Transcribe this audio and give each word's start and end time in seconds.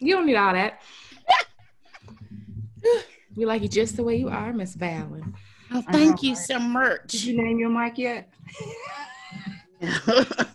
You 0.00 0.14
don't 0.14 0.26
need 0.26 0.36
all 0.36 0.52
that. 0.52 0.80
we 3.36 3.44
like 3.44 3.62
you 3.62 3.68
just 3.68 3.96
the 3.96 4.04
way 4.04 4.16
you 4.16 4.28
are, 4.28 4.52
Miss 4.52 4.76
Valen. 4.76 5.34
Oh, 5.70 5.78
uh-huh. 5.78 5.92
thank 5.92 6.22
you 6.22 6.34
so 6.34 6.58
much. 6.58 7.08
Did 7.08 7.24
you 7.24 7.36
name 7.42 7.58
your 7.58 7.68
mic 7.68 7.98
yet? 7.98 8.30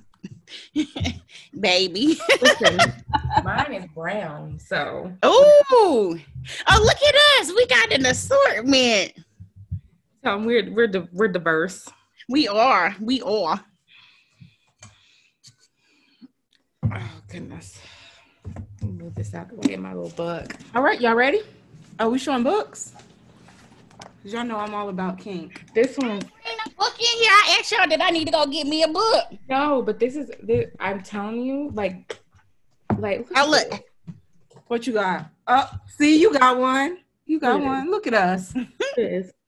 Baby. 1.60 2.18
Listen, 2.42 2.80
mine 3.44 3.74
is 3.74 3.86
brown, 3.94 4.58
so 4.60 5.12
Ooh. 5.26 5.30
Oh, 5.72 6.20
look 6.82 7.04
at 7.04 7.16
us. 7.40 7.54
We 7.54 7.66
got 7.68 7.92
an 7.94 8.06
assortment. 8.06 9.14
so 10.24 10.38
we're 10.40 10.72
we're 10.74 10.88
di- 10.88 11.08
we're 11.12 11.28
diverse. 11.28 11.88
We 12.28 12.48
are. 12.48 12.96
We 13.00 13.22
are. 13.22 13.64
Oh 16.92 17.12
goodness. 17.30 17.80
Let 18.46 18.56
me 18.84 18.92
Move 19.04 19.16
this 19.16 19.34
out 19.34 19.50
the 19.50 19.56
way, 19.56 19.76
my 19.78 19.94
little 19.94 20.10
book. 20.12 20.54
All 20.76 20.82
right, 20.82 21.00
y'all 21.00 21.16
ready? 21.16 21.42
Are 22.00 22.10
we 22.10 22.20
showing 22.20 22.44
books? 22.44 22.94
Cause 24.24 24.32
y'all 24.34 24.46
know 24.46 24.58
I'm 24.58 24.74
all 24.74 24.90
about 24.90 25.20
kink. 25.20 25.66
This 25.74 25.98
one, 25.98 26.12
Ain't 26.12 26.24
no 26.24 26.72
book 26.78 26.94
in 26.98 27.20
here. 27.20 27.30
I 27.32 27.58
asked 27.60 27.72
y'all 27.72 27.88
that 27.90 28.02
I 28.02 28.10
need 28.10 28.26
to 28.26 28.32
go 28.32 28.46
get 28.46 28.66
me 28.68 28.84
a 28.84 28.88
book. 28.88 29.26
no, 29.50 29.82
but 29.82 30.00
this 30.00 30.16
is. 30.16 30.32
This, 30.42 30.70
I'm 30.80 31.02
telling 31.02 31.42
you, 31.42 31.72
like, 31.74 32.18
like. 32.98 33.28
Oh, 33.36 33.50
look. 33.50 33.84
What 34.68 34.88
you 34.88 34.94
got? 34.94 35.30
Oh, 35.48 35.70
see, 35.98 36.20
you 36.22 36.32
got 36.34 36.58
one. 36.58 37.00
You 37.26 37.40
got 37.40 37.62
one. 37.62 37.90
Look 37.92 38.08
at 38.08 38.14
us. 38.14 38.54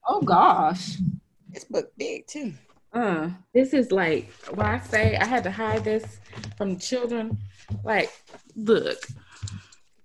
Oh 0.07 0.21
gosh. 0.21 0.97
This 1.49 1.63
book 1.63 1.91
big 1.97 2.27
too. 2.27 2.53
Uh, 2.95 3.29
This 3.53 3.73
is 3.73 3.91
like 3.91 4.31
when 4.53 4.65
I 4.65 4.79
say 4.79 5.17
I 5.17 5.25
had 5.25 5.43
to 5.43 5.51
hide 5.51 5.83
this 5.83 6.17
from 6.57 6.73
the 6.75 6.79
children. 6.79 7.37
Like, 7.83 8.09
look, 8.55 8.97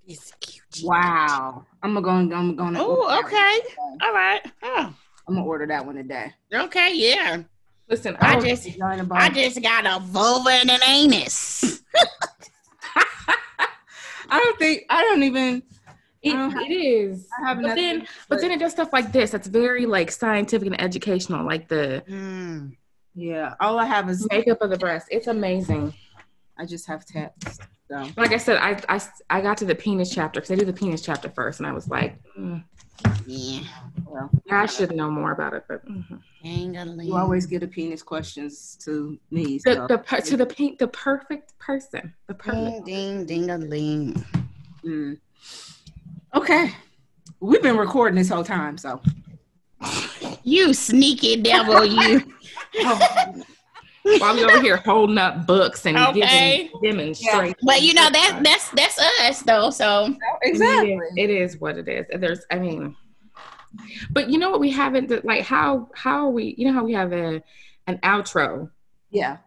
It's 0.06 0.32
cute. 0.40 0.64
wow. 0.84 1.64
I'm 1.82 1.94
gonna 1.94 2.28
go. 2.28 2.36
I'm 2.36 2.56
gonna. 2.56 2.78
Oh, 2.82 3.20
okay. 3.24 3.60
All 4.02 4.12
right. 4.12 4.40
Oh, 4.62 4.92
I'm 5.28 5.34
gonna 5.34 5.44
order 5.46 5.66
that 5.66 5.86
one 5.86 5.94
today. 5.96 6.32
okay. 6.52 6.92
Yeah. 6.94 7.42
listen, 7.88 8.16
I 8.20 8.36
I 8.36 8.40
just, 8.40 8.66
Y'all 8.76 8.90
in 8.92 9.06
the 9.08 9.14
I 9.14 9.28
just 9.30 9.62
got 9.62 9.86
a 9.86 10.00
vulva 10.04 10.50
and 10.50 10.70
an 10.70 10.80
anus. 10.88 11.82
I 14.32 14.38
don't 14.38 14.58
think. 14.58 14.84
I 14.88 15.02
don't 15.02 15.22
even. 15.24 15.62
it, 16.22 16.32
don't 16.32 16.50
have- 16.52 16.62
it 16.62 16.72
is. 16.72 17.26
But 17.44 17.74
then, 17.74 18.06
but 18.28 18.40
then 18.40 18.50
it 18.52 18.58
does 18.60 18.72
stuff 18.72 18.92
like 18.92 19.10
this. 19.12 19.30
That's 19.30 19.48
very 19.48 19.86
like 19.86 20.10
scientific 20.10 20.66
and 20.66 20.80
educational, 20.80 21.44
like 21.46 21.68
the 21.68 22.02
Mm. 22.08 22.76
Yeah. 23.14 23.54
All 23.60 23.78
I 23.78 23.86
have 23.86 24.08
is. 24.08 24.26
makeup 24.30 24.60
of 24.62 24.70
the 24.70 24.78
breast. 24.78 25.08
It's 25.10 25.26
amazing. 25.26 25.94
I 26.58 26.66
just 26.66 26.86
have 26.86 27.04
text. 27.06 27.62
So 27.88 28.06
Like 28.16 28.32
I 28.32 28.36
said, 28.36 28.58
I 28.58 28.80
I, 28.88 29.00
I 29.30 29.40
got 29.40 29.56
to 29.58 29.64
the 29.64 29.74
penis 29.74 30.14
chapter 30.14 30.40
because 30.40 30.52
I 30.52 30.56
do 30.56 30.64
the 30.64 30.72
penis 30.72 31.02
chapter 31.02 31.28
first, 31.28 31.58
and 31.60 31.66
I 31.66 31.72
was 31.72 31.88
like, 31.88 32.16
mm, 32.38 32.62
Yeah. 33.26 33.62
well, 34.06 34.30
I 34.50 34.66
should 34.66 34.94
know 34.94 35.10
more 35.10 35.32
about 35.32 35.54
it. 35.54 35.64
But 35.68 35.84
mhm. 35.86 36.20
you 37.04 37.16
always 37.16 37.46
get 37.46 37.62
a 37.62 37.66
penis 37.66 38.02
questions 38.02 38.76
to 38.84 39.18
me. 39.30 39.58
the 39.64 39.74
So. 39.74 39.86
the 39.88 39.98
per- 39.98 40.20
to 40.20 40.36
the 40.36 40.46
pink 40.46 40.78
the 40.78 40.88
perfect 40.88 41.58
person, 41.58 42.14
the 42.28 42.34
perfect. 42.34 42.84
Ding 42.86 43.24
ding 43.24 43.46
ding 43.46 43.50
a 43.50 43.58
ling. 43.58 44.24
Mm. 44.84 45.18
Okay. 46.34 46.72
We've 47.40 47.62
been 47.62 47.76
recording 47.78 48.16
this 48.16 48.28
whole 48.28 48.44
time, 48.44 48.76
so 48.78 49.00
You 50.44 50.72
sneaky 50.74 51.42
devil, 51.42 51.84
you. 51.84 52.22
While 54.18 54.34
we're 54.34 54.50
over 54.50 54.60
here 54.62 54.78
holding 54.78 55.18
up 55.18 55.46
books 55.46 55.84
and 55.86 55.96
Okay. 55.96 56.70
giving 56.70 56.80
demonstrations. 56.82 57.54
But 57.62 57.82
you 57.82 57.92
know 57.94 58.08
that 58.10 58.40
that's 58.42 58.70
that's 58.70 58.98
us 58.98 59.42
though. 59.42 59.70
So 59.70 60.14
exactly. 60.42 60.92
It 60.94 60.96
is, 60.96 61.02
it 61.16 61.30
is 61.30 61.60
what 61.60 61.76
it 61.76 61.86
is. 61.88 62.06
There's, 62.18 62.40
I 62.50 62.58
mean, 62.58 62.96
but 64.10 64.30
you 64.30 64.38
know 64.38 64.50
what? 64.50 64.60
We 64.60 64.70
haven't 64.70 65.24
like 65.24 65.42
how 65.44 65.90
how 65.94 66.26
are 66.26 66.30
we? 66.30 66.54
You 66.56 66.66
know 66.66 66.72
how 66.72 66.84
we 66.84 66.94
have 66.94 67.12
a 67.12 67.42
an 67.86 67.98
outro. 67.98 68.70
Yeah. 69.10 69.38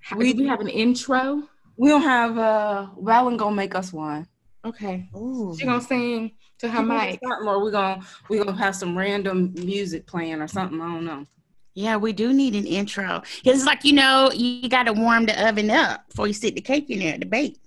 How, 0.00 0.16
We- 0.16 0.32
we 0.34 0.42
we 0.42 0.46
have 0.48 0.60
an 0.60 0.68
intro. 0.68 1.42
We 1.76 1.88
don't 1.88 2.02
have 2.02 2.36
uh 2.36 2.88
Valen 3.00 3.36
gonna 3.38 3.54
make 3.54 3.74
us 3.74 3.92
one. 3.92 4.26
Okay, 4.64 5.08
Ooh. 5.16 5.56
she 5.58 5.64
gonna 5.64 5.80
sing 5.80 6.32
to 6.58 6.68
her 6.68 6.82
mic. 6.82 7.18
Something, 7.22 7.48
or 7.48 7.64
we 7.64 7.70
gonna 7.70 8.02
we're 8.28 8.44
gonna 8.44 8.58
have 8.58 8.74
some 8.76 8.98
random 8.98 9.54
music 9.54 10.06
playing 10.06 10.42
or 10.42 10.48
something. 10.48 10.78
I 10.80 10.92
don't 10.92 11.04
know. 11.06 11.26
Yeah, 11.74 11.96
we 11.96 12.12
do 12.12 12.32
need 12.32 12.54
an 12.54 12.66
intro. 12.66 13.20
'Cause 13.20 13.38
It's 13.44 13.64
like 13.64 13.84
you 13.84 13.92
know, 13.92 14.30
you 14.32 14.68
got 14.68 14.84
to 14.84 14.92
warm 14.92 15.26
the 15.26 15.48
oven 15.48 15.70
up 15.70 16.08
before 16.08 16.26
you 16.26 16.32
stick 16.34 16.54
the 16.54 16.60
cake 16.60 16.90
in 16.90 16.98
there 16.98 17.16
to 17.18 17.26
bake. 17.26 17.58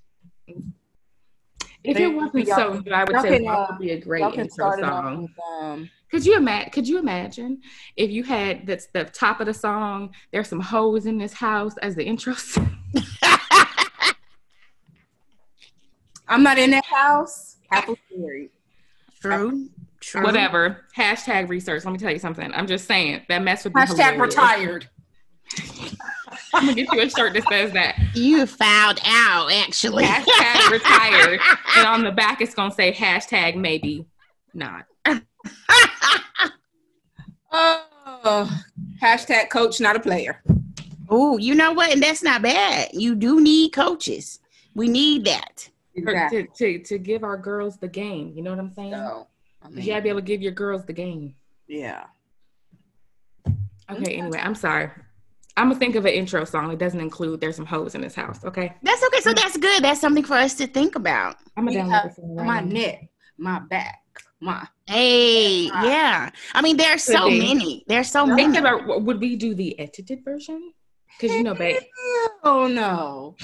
If 1.84 1.98
it 1.98 2.08
wasn't 2.14 2.48
so 2.48 2.80
good, 2.82 2.94
I 2.94 3.04
would 3.04 3.20
say 3.22 3.38
can, 3.38 3.44
that 3.46 3.52
uh, 3.52 3.68
would 3.72 3.80
be 3.80 3.92
a 3.92 4.00
great 4.00 4.24
intro 4.36 4.48
start 4.50 4.80
it 4.80 4.86
off 4.86 5.04
song. 5.04 5.22
with 5.24 5.32
um 5.62 5.90
Could 6.12 6.26
you 6.26 6.38
imagine? 6.38 6.72
Could 6.72 6.88
you 6.88 6.98
imagine 7.00 7.62
if 7.98 8.10
you 8.10 8.24
had 8.24 8.66
that's 8.66 8.88
the 8.94 9.04
top 9.06 9.40
of 9.42 9.48
the 9.48 9.54
song? 9.54 10.14
There's 10.32 10.48
some 10.48 10.62
hoes 10.62 11.06
in 11.06 11.18
this 11.18 11.34
house 11.34 11.76
as 11.82 11.96
the 11.96 12.04
intro. 12.06 12.34
song? 12.36 12.78
I'm 16.28 16.42
not 16.44 16.58
in 16.58 16.72
that 16.72 16.86
house. 16.86 17.58
Apple 17.72 17.98
Theory. 18.10 18.50
True. 19.22 19.68
True. 20.04 20.24
Whatever. 20.24 20.86
Hashtag 20.96 21.48
research. 21.50 21.86
Let 21.86 21.92
me 21.92 21.98
tell 21.98 22.12
you 22.12 22.20
something. 22.20 22.52
I'm 22.54 22.68
just 22.68 22.86
saying 22.88 23.22
that 23.30 23.42
mess 23.42 23.64
would 23.64 23.74
be 23.74 23.80
Hashtag 23.82 24.14
hilarious. 24.14 24.20
retired. 24.36 24.90
I'm 26.54 26.66
gonna 26.68 26.76
get 26.76 26.92
you 26.94 27.02
a 27.02 27.10
shirt 27.10 27.34
that 27.34 27.48
says 27.50 27.72
that. 27.74 27.96
You 28.14 28.46
found 28.46 29.00
out 29.06 29.52
actually. 29.52 30.04
Hashtag 30.04 30.70
retired. 30.72 31.40
And 31.78 31.88
on 31.88 32.04
the 32.04 32.12
back 32.12 32.42
it's 32.42 32.54
gonna 32.54 32.74
say 32.74 32.92
hashtag 32.92 33.56
maybe 33.56 34.06
not. 34.54 34.86
Oh, 37.56 38.50
hashtag 39.02 39.50
coach, 39.50 39.80
not 39.80 39.96
a 39.96 40.00
player. 40.00 40.42
oh, 41.10 41.38
you 41.38 41.54
know 41.56 41.72
what? 41.74 41.92
And 41.92 42.02
that's 42.02 42.24
not 42.24 42.42
bad. 42.42 42.90
You 42.94 43.14
do 43.16 43.40
need 43.42 43.72
coaches. 43.74 44.40
We 44.74 44.88
need 44.90 45.26
that. 45.26 45.70
Exactly. 45.96 46.44
To, 46.46 46.80
to 46.80 46.80
to 46.86 46.98
give 46.98 47.24
our 47.24 47.38
girls 47.38 47.78
the 47.78 47.88
game. 47.88 48.34
You 48.36 48.42
know 48.42 48.50
what 48.50 48.60
I'm 48.60 48.74
saying? 48.74 48.94
So, 48.94 49.28
I 49.64 49.70
mean, 49.70 49.86
You 49.86 49.92
gotta 49.94 50.02
be 50.02 50.10
able 50.10 50.20
to 50.20 50.26
give 50.26 50.42
your 50.42 50.52
girls 50.52 50.86
the 50.86 50.94
game. 50.94 51.36
yeah. 51.68 52.06
Okay, 53.92 54.16
anyway, 54.16 54.40
I'm 54.42 54.56
sorry. 54.56 54.90
I'm 55.58 55.68
gonna 55.68 55.80
think 55.80 55.96
of 55.96 56.06
an 56.06 56.14
intro 56.14 56.46
song 56.46 56.70
that 56.70 56.80
doesn't 56.80 57.00
include 57.02 57.42
there's 57.42 57.56
some 57.58 57.66
hoes 57.66 57.96
in 57.96 58.02
this 58.02 58.16
house. 58.16 58.44
Okay. 58.44 58.74
That's 58.82 59.04
okay. 59.04 59.20
So 59.20 59.34
that's 59.34 59.58
good. 59.58 59.84
That's 59.84 60.00
something 60.02 60.24
for 60.24 60.36
us 60.36 60.56
to 60.56 60.68
think 60.68 60.96
about. 60.96 61.36
I'm 61.58 61.66
gonna 61.66 61.80
download 61.82 62.04
this 62.06 62.20
right 62.24 62.46
My 62.46 62.60
now. 62.62 62.74
neck, 62.74 63.10
my 63.38 63.60
back, 63.60 64.00
my. 64.40 64.66
Hey, 64.88 65.66
yeah. 65.66 66.30
I 66.54 66.62
mean, 66.62 66.78
there's 66.78 67.04
so 67.04 67.28
be. 67.30 67.40
many. 67.40 67.84
There's 67.88 68.10
so 68.10 68.26
Think 68.36 68.54
many. 68.54 68.58
about 68.60 69.04
would 69.04 69.20
we 69.20 69.36
do 69.36 69.54
the 69.54 69.78
edited 69.80 70.24
version? 70.26 70.74
Because 71.20 71.36
you 71.36 71.44
know, 71.44 71.54
babe. 71.54 71.82
Oh 72.44 72.68
no. 72.68 73.36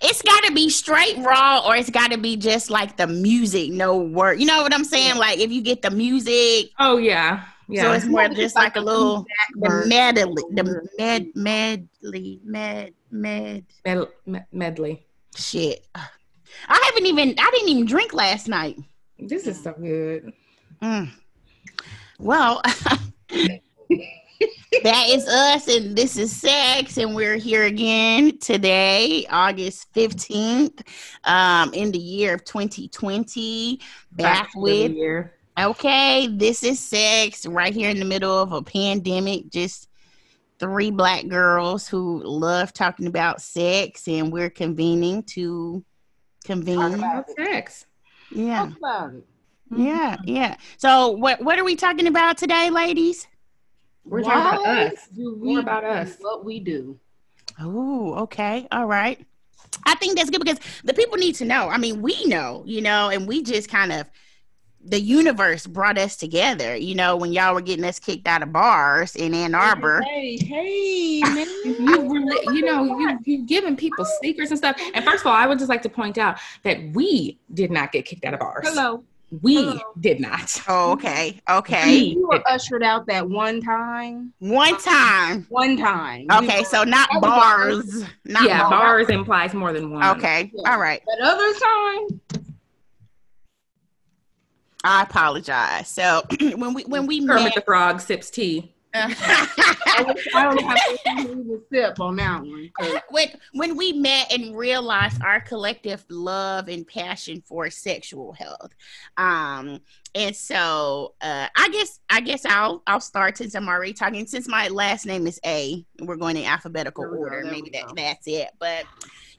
It's 0.00 0.22
got 0.22 0.44
to 0.44 0.52
be 0.52 0.70
straight 0.70 1.18
raw, 1.18 1.66
or 1.66 1.76
it's 1.76 1.90
got 1.90 2.12
to 2.12 2.18
be 2.18 2.36
just 2.36 2.70
like 2.70 2.96
the 2.96 3.06
music, 3.06 3.70
no 3.72 3.96
word. 3.98 4.40
You 4.40 4.46
know 4.46 4.62
what 4.62 4.72
I'm 4.72 4.84
saying? 4.84 5.16
Like 5.16 5.38
if 5.38 5.50
you 5.50 5.60
get 5.60 5.82
the 5.82 5.90
music, 5.90 6.70
Oh 6.78 6.96
yeah, 6.98 7.44
yeah. 7.68 7.82
so 7.82 7.92
it's 7.92 8.04
more 8.06 8.28
just 8.28 8.54
like 8.54 8.76
a 8.76 8.80
little 8.80 9.26
the 9.56 9.84
medley, 9.86 10.42
the 10.52 10.88
med 10.98 11.26
medley, 11.34 12.40
med 12.44 12.92
med 13.10 13.64
Med- 13.84 14.08
med- 14.26 14.46
medley. 14.52 15.04
shit. 15.36 15.84
I 16.68 16.80
haven't 16.86 17.06
even. 17.06 17.34
I 17.38 17.50
didn't 17.52 17.68
even 17.68 17.84
drink 17.86 18.12
last 18.14 18.48
night. 18.48 18.76
This 19.18 19.46
is 19.46 19.62
so 19.62 19.72
good. 19.72 20.32
Mm. 20.80 21.10
Well, 22.18 22.62
that 24.82 25.08
is 25.08 25.26
us, 25.26 25.68
and 25.68 25.96
this 25.96 26.16
is 26.16 26.34
sex, 26.34 26.96
and 26.96 27.14
we're 27.14 27.36
here 27.36 27.64
again 27.64 28.38
today, 28.38 29.26
August 29.30 29.88
fifteenth, 29.92 30.82
um, 31.24 31.72
in 31.74 31.90
the 31.90 31.98
year 31.98 32.34
of 32.34 32.44
2020. 32.44 33.80
Back 34.12 34.50
the 34.54 34.60
with 34.60 35.30
okay, 35.58 36.28
this 36.28 36.62
is 36.62 36.78
sex, 36.78 37.46
right 37.46 37.74
here 37.74 37.90
in 37.90 37.98
the 37.98 38.04
middle 38.04 38.38
of 38.38 38.52
a 38.52 38.62
pandemic. 38.62 39.50
Just 39.50 39.88
three 40.58 40.90
black 40.90 41.26
girls 41.28 41.88
who 41.88 42.22
love 42.24 42.72
talking 42.72 43.06
about 43.06 43.40
sex, 43.40 44.06
and 44.06 44.32
we're 44.32 44.50
convening 44.50 45.22
to 45.24 45.84
convene. 46.44 46.94
about 46.94 47.26
sex. 47.36 47.86
Yeah. 48.30 48.66
Talk 48.66 48.78
about 48.78 49.14
it. 49.14 49.26
Yeah, 49.76 50.16
yeah. 50.24 50.56
So 50.78 51.10
what 51.10 51.42
what 51.42 51.58
are 51.58 51.64
we 51.64 51.76
talking 51.76 52.06
about 52.06 52.38
today, 52.38 52.70
ladies? 52.70 53.26
We're 54.04 54.22
talking 54.22 54.60
about 54.60 54.92
us. 54.92 55.08
do 55.08 55.36
More 55.36 55.54
we 55.54 55.60
about 55.60 55.82
do 55.82 55.88
us. 55.88 56.16
What 56.20 56.44
we 56.44 56.60
do. 56.60 56.98
Oh, 57.60 58.14
okay. 58.22 58.66
All 58.72 58.86
right. 58.86 59.24
I 59.84 59.94
think 59.96 60.16
that's 60.16 60.30
good 60.30 60.40
because 60.42 60.60
the 60.84 60.94
people 60.94 61.18
need 61.18 61.34
to 61.36 61.44
know. 61.44 61.68
I 61.68 61.78
mean, 61.78 62.00
we 62.00 62.24
know, 62.24 62.62
you 62.66 62.80
know, 62.80 63.10
and 63.10 63.26
we 63.26 63.42
just 63.42 63.68
kind 63.68 63.92
of 63.92 64.08
the 64.84 65.00
universe 65.00 65.66
brought 65.66 65.98
us 65.98 66.16
together. 66.16 66.76
You 66.76 66.94
know, 66.94 67.16
when 67.16 67.32
y'all 67.32 67.54
were 67.54 67.60
getting 67.60 67.84
us 67.84 67.98
kicked 67.98 68.26
out 68.26 68.42
of 68.42 68.52
bars 68.52 69.16
in 69.16 69.34
Ann 69.34 69.54
Arbor. 69.54 70.00
Hey, 70.02 70.36
hey, 70.36 71.20
man. 71.24 71.46
you 71.64 72.12
really, 72.12 72.56
you 72.56 72.64
know, 72.64 72.84
you 72.84 73.18
you 73.24 73.46
giving 73.46 73.76
people 73.76 74.04
secrets 74.22 74.50
and 74.50 74.58
stuff. 74.58 74.80
And 74.94 75.04
first 75.04 75.22
of 75.22 75.26
all, 75.26 75.34
I 75.34 75.46
would 75.46 75.58
just 75.58 75.68
like 75.68 75.82
to 75.82 75.88
point 75.88 76.18
out 76.18 76.38
that 76.62 76.78
we 76.92 77.38
did 77.52 77.70
not 77.70 77.92
get 77.92 78.04
kicked 78.04 78.24
out 78.24 78.34
of 78.34 78.40
bars. 78.40 78.68
Hello. 78.68 79.04
We 79.30 79.56
Hello. 79.56 79.78
did 80.00 80.20
not. 80.20 80.62
Oh, 80.68 80.92
okay. 80.92 81.38
Okay. 81.50 81.98
You 81.98 82.28
were 82.28 82.42
ushered 82.48 82.82
out 82.82 83.06
that 83.08 83.28
one 83.28 83.60
time. 83.60 84.32
One 84.38 84.78
time. 84.80 85.46
One 85.50 85.76
time. 85.76 86.26
Okay, 86.32 86.64
so 86.64 86.82
not 86.82 87.10
That 87.12 87.20
was 87.22 87.30
bars. 87.30 88.04
Not 88.24 88.44
yeah, 88.44 88.60
bars. 88.60 88.70
bars 88.70 89.08
implies 89.10 89.52
more 89.52 89.72
than 89.74 89.90
one. 89.90 90.02
Okay. 90.16 90.50
Yeah. 90.54 90.72
All 90.72 90.80
right. 90.80 91.02
But 91.04 91.26
other 91.26 91.52
time. 91.52 92.20
I 94.82 95.02
apologize. 95.02 95.88
So 95.88 96.22
when 96.56 96.72
we 96.72 96.84
when 96.84 97.06
we 97.06 97.26
Kermit 97.26 97.44
met, 97.44 97.54
the 97.54 97.60
Frog 97.62 98.00
sips 98.00 98.30
tea. 98.30 98.74
I 98.94 100.50
don't 100.50 100.62
have 100.62 100.76
to 101.06 101.62
sip 101.70 102.00
on 102.00 102.16
that 102.16 102.40
one. 102.40 102.70
when 103.10 103.28
when 103.52 103.76
we 103.76 103.92
met 103.92 104.32
and 104.32 104.56
realized 104.56 105.22
our 105.22 105.40
collective 105.40 106.04
love 106.08 106.68
and 106.68 106.86
passion 106.86 107.42
for 107.46 107.70
sexual 107.70 108.32
health 108.32 108.74
um 109.16 109.80
and 110.14 110.34
so 110.34 111.14
uh 111.20 111.46
i 111.56 111.68
guess 111.70 112.00
i 112.08 112.20
guess 112.20 112.44
i'll 112.46 112.82
i'll 112.86 113.00
start 113.00 113.36
since 113.36 113.54
i'm 113.54 113.68
already 113.68 113.92
talking 113.92 114.26
since 114.26 114.48
my 114.48 114.68
last 114.68 115.06
name 115.06 115.26
is 115.26 115.40
a 115.44 115.84
we're 116.00 116.16
going 116.16 116.36
in 116.36 116.44
alphabetical 116.44 117.04
go, 117.04 117.16
order 117.16 117.44
maybe 117.44 117.70
that 117.70 117.92
that's 117.94 118.26
it 118.26 118.48
but 118.58 118.84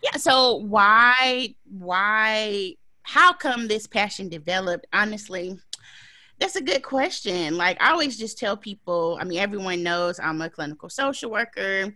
yeah 0.04 0.18
so 0.18 0.58
why 0.58 1.54
why 1.72 2.74
how 3.04 3.34
come 3.34 3.68
this 3.68 3.88
passion 3.88 4.30
developed 4.30 4.86
honestly 4.94 5.60
that's 6.40 6.56
a 6.56 6.62
good 6.62 6.84
question. 6.84 7.58
Like 7.58 7.82
I 7.82 7.92
always 7.92 8.18
just 8.18 8.38
tell 8.38 8.56
people, 8.56 9.18
I 9.20 9.26
mean, 9.26 9.40
everyone 9.40 9.84
knows 9.84 10.20
I'm 10.20 10.42
a 10.42 10.50
clinical 10.50 10.90
social 10.90 11.32
worker 11.32 11.94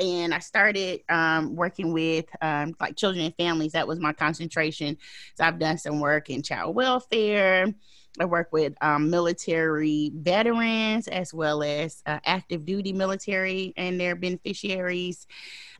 and 0.00 0.34
I 0.34 0.38
started 0.38 1.02
um, 1.08 1.54
working 1.54 1.92
with 1.92 2.26
um, 2.40 2.74
like 2.80 2.96
children 2.96 3.24
and 3.26 3.34
families. 3.36 3.72
That 3.72 3.86
was 3.86 4.00
my 4.00 4.12
concentration. 4.12 4.96
So 5.36 5.44
I've 5.44 5.58
done 5.58 5.78
some 5.78 6.00
work 6.00 6.30
in 6.30 6.42
child 6.42 6.74
welfare. 6.74 7.72
I 8.18 8.24
work 8.24 8.48
with 8.50 8.74
um, 8.80 9.08
military 9.08 10.10
veterans 10.14 11.06
as 11.06 11.32
well 11.32 11.62
as 11.62 12.02
uh, 12.06 12.18
active 12.24 12.64
duty 12.64 12.92
military 12.92 13.72
and 13.76 14.00
their 14.00 14.16
beneficiaries, 14.16 15.28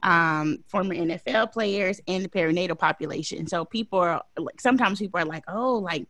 um, 0.05 0.59
former 0.69 0.95
NFL 0.95 1.53
players, 1.53 2.01
and 2.07 2.25
the 2.25 2.29
perinatal 2.29 2.79
population. 2.79 3.49
So 3.49 3.65
people 3.65 3.99
are 3.99 4.23
like, 4.39 4.61
sometimes 4.61 5.01
people 5.01 5.21
are 5.21 5.25
like, 5.25 5.45
oh, 5.49 5.79
like 5.79 6.07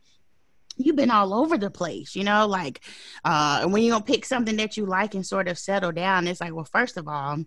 you've 0.85 0.95
been 0.95 1.11
all 1.11 1.33
over 1.33 1.57
the 1.57 1.71
place, 1.71 2.15
you 2.15 2.23
know, 2.23 2.47
like 2.47 2.81
uh 3.23 3.67
when 3.67 3.83
you're 3.83 3.93
gonna 3.93 4.03
pick 4.03 4.25
something 4.25 4.57
that 4.57 4.77
you 4.77 4.85
like 4.85 5.15
and 5.15 5.25
sort 5.25 5.47
of 5.47 5.57
settle 5.57 5.91
down, 5.91 6.27
it's 6.27 6.41
like, 6.41 6.53
well, 6.53 6.65
first 6.65 6.97
of 6.97 7.07
all, 7.07 7.39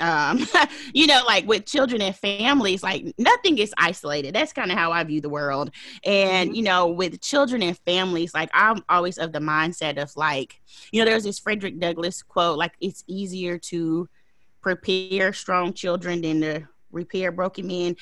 um, 0.00 0.46
you 0.94 1.06
know, 1.06 1.22
like 1.26 1.46
with 1.46 1.66
children 1.66 2.02
and 2.02 2.16
families, 2.16 2.82
like 2.82 3.12
nothing 3.18 3.58
is 3.58 3.72
isolated. 3.78 4.34
That's 4.34 4.52
kind 4.52 4.70
of 4.70 4.78
how 4.78 4.92
I 4.92 5.04
view 5.04 5.20
the 5.20 5.28
world. 5.28 5.70
And, 6.04 6.56
you 6.56 6.62
know, 6.62 6.88
with 6.88 7.20
children 7.20 7.62
and 7.62 7.78
families, 7.78 8.34
like 8.34 8.50
I'm 8.52 8.82
always 8.88 9.18
of 9.18 9.32
the 9.32 9.38
mindset 9.38 10.02
of 10.02 10.14
like, 10.16 10.60
you 10.92 11.00
know, 11.00 11.10
there's 11.10 11.24
this 11.24 11.38
Frederick 11.38 11.78
Douglass 11.78 12.22
quote, 12.22 12.58
like 12.58 12.72
it's 12.80 13.04
easier 13.06 13.58
to 13.58 14.08
prepare 14.60 15.32
strong 15.32 15.72
children 15.72 16.22
than 16.22 16.40
to 16.40 16.62
repair 16.90 17.30
broken 17.30 17.66
men. 17.66 17.96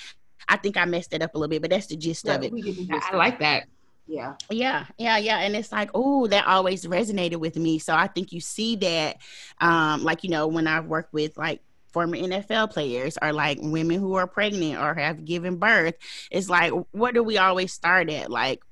I 0.49 0.57
think 0.57 0.77
I 0.77 0.85
messed 0.85 1.13
it 1.13 1.23
up 1.23 1.35
a 1.35 1.39
little 1.39 1.51
bit, 1.51 1.63
but 1.63 1.71
that's 1.71 1.87
the 1.87 1.97
gist 1.97 2.29
of 2.29 2.43
it. 2.43 2.53
we 2.53 2.63
get 2.63 2.77
the 2.77 2.89
I, 2.91 2.99
gist. 2.99 3.13
I 3.13 3.17
like 3.17 3.39
that. 3.41 3.65
Yeah. 4.07 4.35
Yeah, 4.51 4.87
yeah, 4.99 5.17
yeah. 5.19 5.39
And 5.39 5.55
it's 5.55 5.73
like, 5.73 5.91
oh, 5.95 6.27
that 6.27 6.47
always 6.47 6.85
resonated 6.85 7.37
with 7.37 7.57
me. 7.57 7.79
So 7.79 7.95
I 7.95 8.09
think 8.09 8.33
you 8.33 8.41
see 8.41 8.77
that, 8.77 9.17
um, 9.61 10.03
like, 10.03 10.25
you 10.25 10.31
know, 10.31 10.49
when 10.49 10.67
I 10.67 10.81
work 10.81 11.09
with 11.13 11.37
like 11.39 11.61
former 11.93 12.17
NFL 12.17 12.73
players 12.73 13.17
or 13.23 13.33
like 13.33 13.59
women 13.61 14.01
who 14.01 14.15
are 14.15 14.27
pregnant 14.27 14.81
or 14.81 14.95
have 14.95 15.25
given 15.25 15.57
birth, 15.57 15.95
it's 16.31 16.51
like, 16.51 16.73
what 16.91 17.15
do 17.15 17.23
we 17.23 17.39
always 17.39 17.73
start 17.73 18.11
at? 18.11 18.31
Like, 18.31 18.63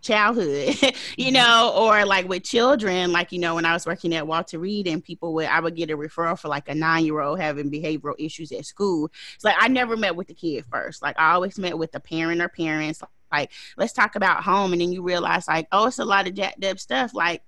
childhood 0.00 0.76
you 1.16 1.32
know 1.32 1.72
or 1.76 2.04
like 2.04 2.28
with 2.28 2.44
children 2.44 3.10
like 3.10 3.32
you 3.32 3.38
know 3.38 3.56
when 3.56 3.64
i 3.64 3.72
was 3.72 3.84
working 3.84 4.14
at 4.14 4.26
walter 4.26 4.58
reed 4.58 4.86
and 4.86 5.02
people 5.02 5.34
would 5.34 5.46
i 5.46 5.58
would 5.58 5.74
get 5.74 5.90
a 5.90 5.96
referral 5.96 6.38
for 6.38 6.46
like 6.46 6.68
a 6.68 6.74
nine 6.74 7.04
year 7.04 7.20
old 7.20 7.40
having 7.40 7.68
behavioral 7.68 8.14
issues 8.16 8.52
at 8.52 8.64
school 8.64 9.10
it's 9.34 9.42
like 9.44 9.56
i 9.58 9.66
never 9.66 9.96
met 9.96 10.14
with 10.14 10.28
the 10.28 10.34
kid 10.34 10.64
first 10.70 11.02
like 11.02 11.18
i 11.18 11.32
always 11.32 11.58
met 11.58 11.76
with 11.76 11.90
the 11.90 11.98
parent 11.98 12.40
or 12.40 12.48
parents 12.48 13.02
like 13.32 13.50
let's 13.76 13.92
talk 13.92 14.16
about 14.16 14.42
home 14.42 14.72
and 14.72 14.80
then 14.80 14.92
you 14.92 15.02
realize 15.02 15.48
like 15.48 15.66
oh 15.72 15.86
it's 15.86 15.98
a 15.98 16.04
lot 16.04 16.26
of 16.26 16.34
jacked 16.34 16.64
up 16.64 16.78
stuff 16.78 17.14
like 17.14 17.42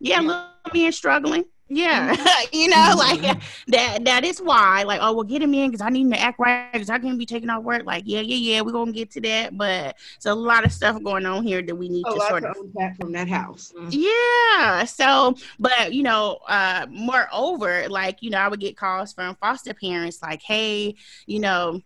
yeah 0.00 0.20
little 0.20 0.46
man 0.74 0.92
struggling 0.92 1.44
yeah 1.68 2.14
you 2.52 2.68
know 2.68 2.94
like 2.96 3.20
that 3.66 4.04
that 4.04 4.24
is 4.24 4.38
why 4.38 4.84
like 4.84 5.00
oh 5.02 5.12
well 5.12 5.24
get 5.24 5.42
him 5.42 5.52
in 5.52 5.68
because 5.68 5.84
i 5.84 5.88
need 5.88 6.02
him 6.02 6.12
to 6.12 6.20
act 6.20 6.38
right 6.38 6.72
because 6.72 6.88
i 6.90 6.98
can't 6.98 7.18
be 7.18 7.26
taking 7.26 7.50
off 7.50 7.64
work 7.64 7.84
like 7.84 8.04
yeah 8.06 8.20
yeah 8.20 8.36
yeah 8.36 8.60
we're 8.60 8.70
gonna 8.70 8.92
get 8.92 9.10
to 9.10 9.20
that 9.20 9.56
but 9.56 9.96
it's 10.14 10.26
a 10.26 10.34
lot 10.34 10.64
of 10.64 10.72
stuff 10.72 11.02
going 11.02 11.26
on 11.26 11.42
here 11.42 11.62
that 11.62 11.74
we 11.74 11.88
need 11.88 12.04
A 12.06 12.14
to 12.14 12.20
sort 12.28 12.42
to 12.44 12.50
of 12.50 12.56
unpack 12.56 12.96
from 12.96 13.12
that 13.12 13.28
house. 13.28 13.72
yeah. 13.90 14.84
So, 14.84 15.34
but 15.58 15.92
you 15.92 16.02
know, 16.02 16.38
uh, 16.48 16.86
moreover, 16.90 17.88
like 17.88 18.22
you 18.22 18.30
know, 18.30 18.38
I 18.38 18.48
would 18.48 18.60
get 18.60 18.76
calls 18.76 19.12
from 19.12 19.34
foster 19.36 19.74
parents, 19.74 20.22
like, 20.22 20.42
"Hey, 20.42 20.94
you 21.26 21.40
know." 21.40 21.80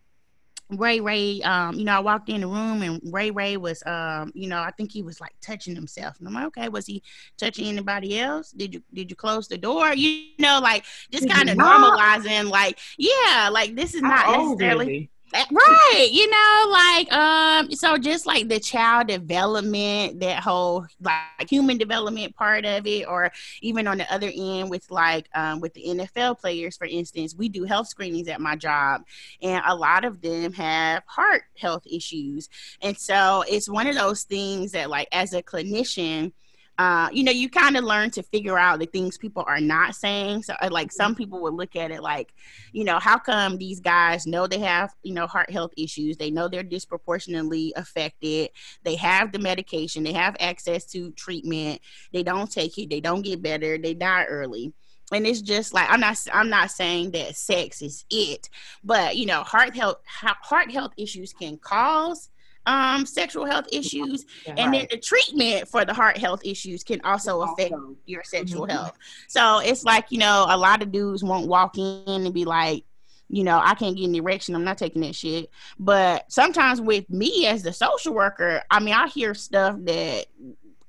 Ray 0.73 1.01
Ray, 1.01 1.41
um, 1.43 1.75
you 1.75 1.85
know, 1.85 1.93
I 1.93 2.01
walked 2.01 2.29
in 2.29 2.41
the 2.41 2.47
room 2.47 2.83
and 2.83 3.01
Ray 3.13 3.31
Ray 3.31 3.57
was, 3.57 3.83
um, 3.87 4.31
you 4.35 4.49
know, 4.49 4.59
I 4.61 4.71
think 4.71 4.93
he 4.93 5.03
was 5.03 5.21
like 5.21 5.35
touching 5.41 5.75
himself. 5.75 6.19
And 6.19 6.29
I'm 6.29 6.35
like, 6.35 6.47
okay, 6.47 6.69
was 6.69 6.87
he 6.87 7.03
touching 7.39 7.67
anybody 7.67 8.19
else? 8.19 8.53
Did 8.53 8.75
you 8.75 8.83
did 8.93 9.11
you 9.11 9.17
close 9.17 9.49
the 9.49 9.59
door? 9.59 9.93
You 9.95 10.31
know, 10.39 10.61
like 10.63 10.85
just 11.11 11.29
kind 11.29 11.51
of 11.51 11.59
normalizing, 11.59 12.51
like, 12.51 12.79
yeah, 12.97 13.51
like 13.53 13.77
this 13.77 13.95
is 13.95 14.03
not 14.03 14.21
How 14.21 14.45
necessarily 14.45 15.11
right 15.33 16.09
you 16.11 16.29
know 16.29 16.67
like 16.71 17.13
um 17.13 17.71
so 17.73 17.97
just 17.97 18.27
like 18.27 18.49
the 18.49 18.59
child 18.59 19.07
development 19.07 20.21
that 20.21 20.43
whole 20.43 20.87
like 21.01 21.49
human 21.49 21.79
development 21.79 22.35
part 22.35 22.65
of 22.65 22.87
it 22.87 23.07
or 23.07 23.31
even 23.63 23.87
on 23.87 23.99
the 23.99 24.13
other 24.13 24.31
end 24.35 24.71
with 24.71 24.91
like 24.91 25.29
um 25.35 25.61
with 25.61 25.73
the 25.75 25.85
nfl 25.87 26.39
players 26.39 26.77
for 26.77 26.87
instance 26.87 27.35
we 27.37 27.49
do 27.49 27.65
health 27.65 27.87
screenings 27.87 28.29
at 28.29 28.41
my 28.41 28.57
job 28.57 29.03
and 29.43 29.63
a 29.67 29.75
lot 29.75 30.05
of 30.05 30.21
them 30.21 30.53
have 30.53 31.03
heart 31.07 31.43
health 31.61 31.87
issues. 31.91 32.49
And 32.83 32.97
so 32.99 33.45
it's 33.49 33.69
one 33.69 33.87
of 33.87 33.95
those 33.95 34.25
things 34.25 34.73
that 34.73 34.91
like 34.91 35.09
as 35.13 35.33
a 35.33 35.43
clinician 35.43 36.33
uh, 36.81 37.11
you 37.13 37.23
know, 37.23 37.31
you 37.31 37.51
kind 37.51 37.77
of 37.77 37.85
learn 37.85 38.11
to 38.11 38.23
figure 38.23 38.59
out 38.59 38.79
the 38.79 38.87
things 38.87 39.19
people 39.19 39.45
are 39.47 39.61
not 39.61 39.95
saying. 39.95 40.43
So, 40.43 40.55
uh, 40.63 40.71
like, 40.71 40.91
some 40.91 41.15
people 41.15 41.39
would 41.43 41.53
look 41.53 41.77
at 41.77 41.91
it 41.91 42.03
like, 42.03 42.33
you 42.73 42.85
know, 42.85 42.99
how 42.99 43.19
come 43.19 43.59
these 43.59 43.81
guys 43.81 44.27
know 44.27 44.47
they 44.47 44.61
have, 44.61 44.95
you 45.03 45.13
know, 45.13 45.27
heart 45.27 45.51
health 45.51 45.73
issues? 45.77 46.17
They 46.17 46.31
know 46.31 46.49
they're 46.49 46.63
disproportionately 46.63 47.75
affected. 47.77 48.49
They 48.83 48.95
have 48.95 49.31
the 49.31 49.39
medication, 49.39 50.05
they 50.05 50.15
have 50.15 50.39
access 50.41 50.87
to 50.93 51.11
treatment. 51.11 51.83
They 52.15 52.23
don't 52.23 52.51
take 52.51 52.79
it, 52.79 52.89
they 52.89 53.01
don't 53.01 53.21
get 53.21 53.43
better, 53.43 53.77
they 53.77 53.93
die 53.93 54.25
early. 54.25 54.73
And 55.13 55.27
it's 55.27 55.43
just 55.43 55.75
like 55.75 55.91
I'm 55.91 56.01
not 56.01 56.17
I'm 56.33 56.49
not 56.49 56.71
saying 56.71 57.11
that 57.11 57.37
sex 57.37 57.83
is 57.83 58.07
it, 58.09 58.49
but 58.83 59.19
you 59.19 59.27
know, 59.27 59.43
heart 59.43 59.77
health 59.77 59.99
heart 60.07 60.71
health 60.71 60.93
issues 60.97 61.35
can 61.35 61.59
cause 61.59 62.31
um 62.67 63.07
sexual 63.07 63.47
health 63.47 63.67
issues 63.73 64.27
and 64.59 64.75
then 64.75 64.87
the 64.91 64.97
treatment 64.99 65.67
for 65.67 65.85
the 65.85 65.95
heart 65.95 66.19
health 66.19 66.41
issues 66.45 66.85
can 66.85 67.01
also 67.03 67.41
affect 67.43 67.73
Also, 67.73 67.97
your 68.07 68.23
sexual 68.25 68.67
Mhm. 68.67 68.71
health. 68.71 68.99
So 69.29 69.59
it's 69.61 69.85
like, 69.85 70.07
you 70.11 70.19
know, 70.19 70.47
a 70.49 70.57
lot 70.57 70.83
of 70.83 70.93
dudes 70.93 71.25
won't 71.25 71.49
walk 71.49 71.79
in 71.79 72.03
and 72.07 72.35
be 72.35 72.45
like, 72.45 72.85
you 73.33 73.45
know, 73.45 73.61
I 73.63 73.75
can't 73.75 73.97
get 73.97 74.07
an 74.09 74.15
erection. 74.17 74.55
I'm 74.57 74.65
not 74.65 74.77
taking 74.77 75.03
that 75.03 75.15
shit. 75.15 75.51
But 75.79 76.31
sometimes 76.31 76.81
with 76.81 77.09
me 77.09 77.47
as 77.47 77.63
the 77.63 77.73
social 77.73 78.13
worker, 78.13 78.61
I 78.71 78.81
mean, 78.81 78.93
I 78.95 79.07
hear 79.07 79.35
stuff 79.35 79.77
that 79.83 80.27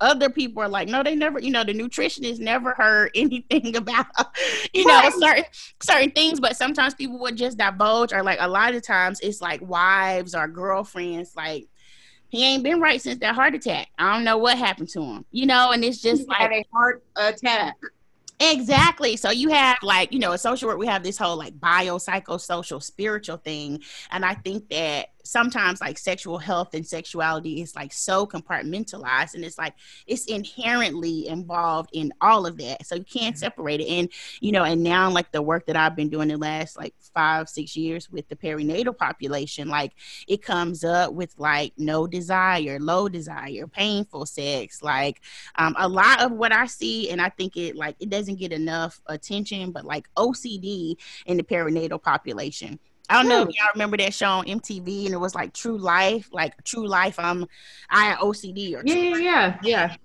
other 0.01 0.29
people 0.29 0.61
are 0.63 0.69
like, 0.69 0.89
no, 0.89 1.03
they 1.03 1.15
never, 1.15 1.39
you 1.39 1.51
know, 1.51 1.63
the 1.63 1.73
nutritionist 1.73 2.39
never 2.39 2.73
heard 2.73 3.11
anything 3.15 3.75
about, 3.77 4.07
you 4.73 4.85
know, 4.85 4.99
Right. 4.99 5.13
certain 5.13 5.45
certain 5.81 6.11
things. 6.11 6.39
But 6.41 6.57
sometimes 6.57 6.95
people 6.95 7.19
would 7.19 7.37
just 7.37 7.57
divulge, 7.57 8.13
or 8.13 8.23
like 8.23 8.39
a 8.41 8.47
lot 8.49 8.75
of 8.75 8.83
times 8.83 9.19
it's 9.21 9.41
like 9.41 9.61
wives 9.61 10.35
or 10.35 10.47
girlfriends, 10.47 11.35
like 11.35 11.67
he 12.29 12.43
ain't 12.45 12.63
been 12.63 12.81
right 12.81 13.01
since 13.01 13.19
that 13.19 13.35
heart 13.35 13.55
attack. 13.55 13.89
I 13.99 14.13
don't 14.13 14.25
know 14.25 14.37
what 14.37 14.57
happened 14.57 14.89
to 14.89 15.01
him, 15.03 15.25
you 15.31 15.45
know, 15.47 15.71
and 15.71 15.83
it's 15.85 16.01
just 16.01 16.25
He 16.27 16.27
like 16.27 16.51
a 16.51 16.65
heart 16.73 17.03
attack. 17.15 17.75
Exactly. 18.39 19.17
So 19.17 19.29
you 19.29 19.49
have 19.49 19.77
like, 19.83 20.11
you 20.11 20.19
know, 20.19 20.31
in 20.31 20.37
social 20.39 20.67
work, 20.67 20.79
we 20.79 20.87
have 20.87 21.03
this 21.03 21.17
whole 21.17 21.37
like 21.37 21.59
biopsychosocial 21.59 22.81
spiritual 22.81 23.37
thing. 23.37 23.81
And 24.09 24.25
I 24.25 24.33
think 24.33 24.67
that 24.69 25.09
sometimes 25.23 25.81
like 25.81 25.97
sexual 25.97 26.37
health 26.37 26.73
and 26.73 26.85
sexuality 26.85 27.61
is 27.61 27.75
like 27.75 27.93
so 27.93 28.25
compartmentalized 28.25 29.35
and 29.35 29.43
it's 29.43 29.57
like 29.57 29.73
it's 30.07 30.25
inherently 30.25 31.27
involved 31.27 31.89
in 31.93 32.13
all 32.21 32.45
of 32.45 32.57
that. 32.57 32.85
So 32.85 32.95
you 32.95 33.03
can't 33.03 33.37
separate 33.37 33.81
it. 33.81 33.87
And 33.87 34.09
you 34.39 34.51
know 34.51 34.63
and 34.63 34.83
now 34.83 35.09
like 35.09 35.31
the 35.31 35.41
work 35.41 35.65
that 35.65 35.75
i've 35.75 35.95
been 35.95 36.09
doing 36.09 36.27
the 36.27 36.37
last 36.37 36.77
like 36.77 36.93
five 37.13 37.49
six 37.49 37.75
years 37.75 38.09
with 38.09 38.27
the 38.29 38.35
perinatal 38.35 38.97
population 38.97 39.67
like 39.67 39.93
it 40.27 40.41
comes 40.41 40.83
up 40.83 41.13
with 41.13 41.33
like 41.37 41.73
no 41.77 42.07
desire 42.07 42.79
low 42.79 43.07
desire 43.09 43.67
painful 43.67 44.25
sex 44.25 44.81
like 44.81 45.21
um, 45.55 45.75
a 45.79 45.87
lot 45.87 46.21
of 46.21 46.31
what 46.31 46.51
i 46.51 46.65
see 46.65 47.09
and 47.09 47.21
i 47.21 47.29
think 47.29 47.57
it 47.57 47.75
like 47.75 47.95
it 47.99 48.09
doesn't 48.09 48.35
get 48.35 48.51
enough 48.51 49.01
attention 49.07 49.71
but 49.71 49.85
like 49.85 50.07
ocd 50.17 50.95
in 51.25 51.37
the 51.37 51.43
perinatal 51.43 52.01
population 52.01 52.79
I 53.11 53.15
don't 53.15 53.27
know 53.27 53.41
if 53.41 53.49
y'all 53.49 53.67
remember 53.73 53.97
that 53.97 54.13
show 54.13 54.27
on 54.27 54.45
MTV 54.45 55.05
and 55.05 55.13
it 55.13 55.17
was 55.17 55.35
like 55.35 55.53
True 55.53 55.77
Life, 55.77 56.29
like 56.31 56.63
True 56.63 56.87
Life. 56.87 57.19
Um, 57.19 57.47
I 57.89 58.05
had 58.05 58.19
OCD 58.19 58.75
or 58.75 58.83
yeah, 58.85 58.95
yeah, 58.95 59.17
yeah, 59.17 59.57
yeah. 59.63 59.95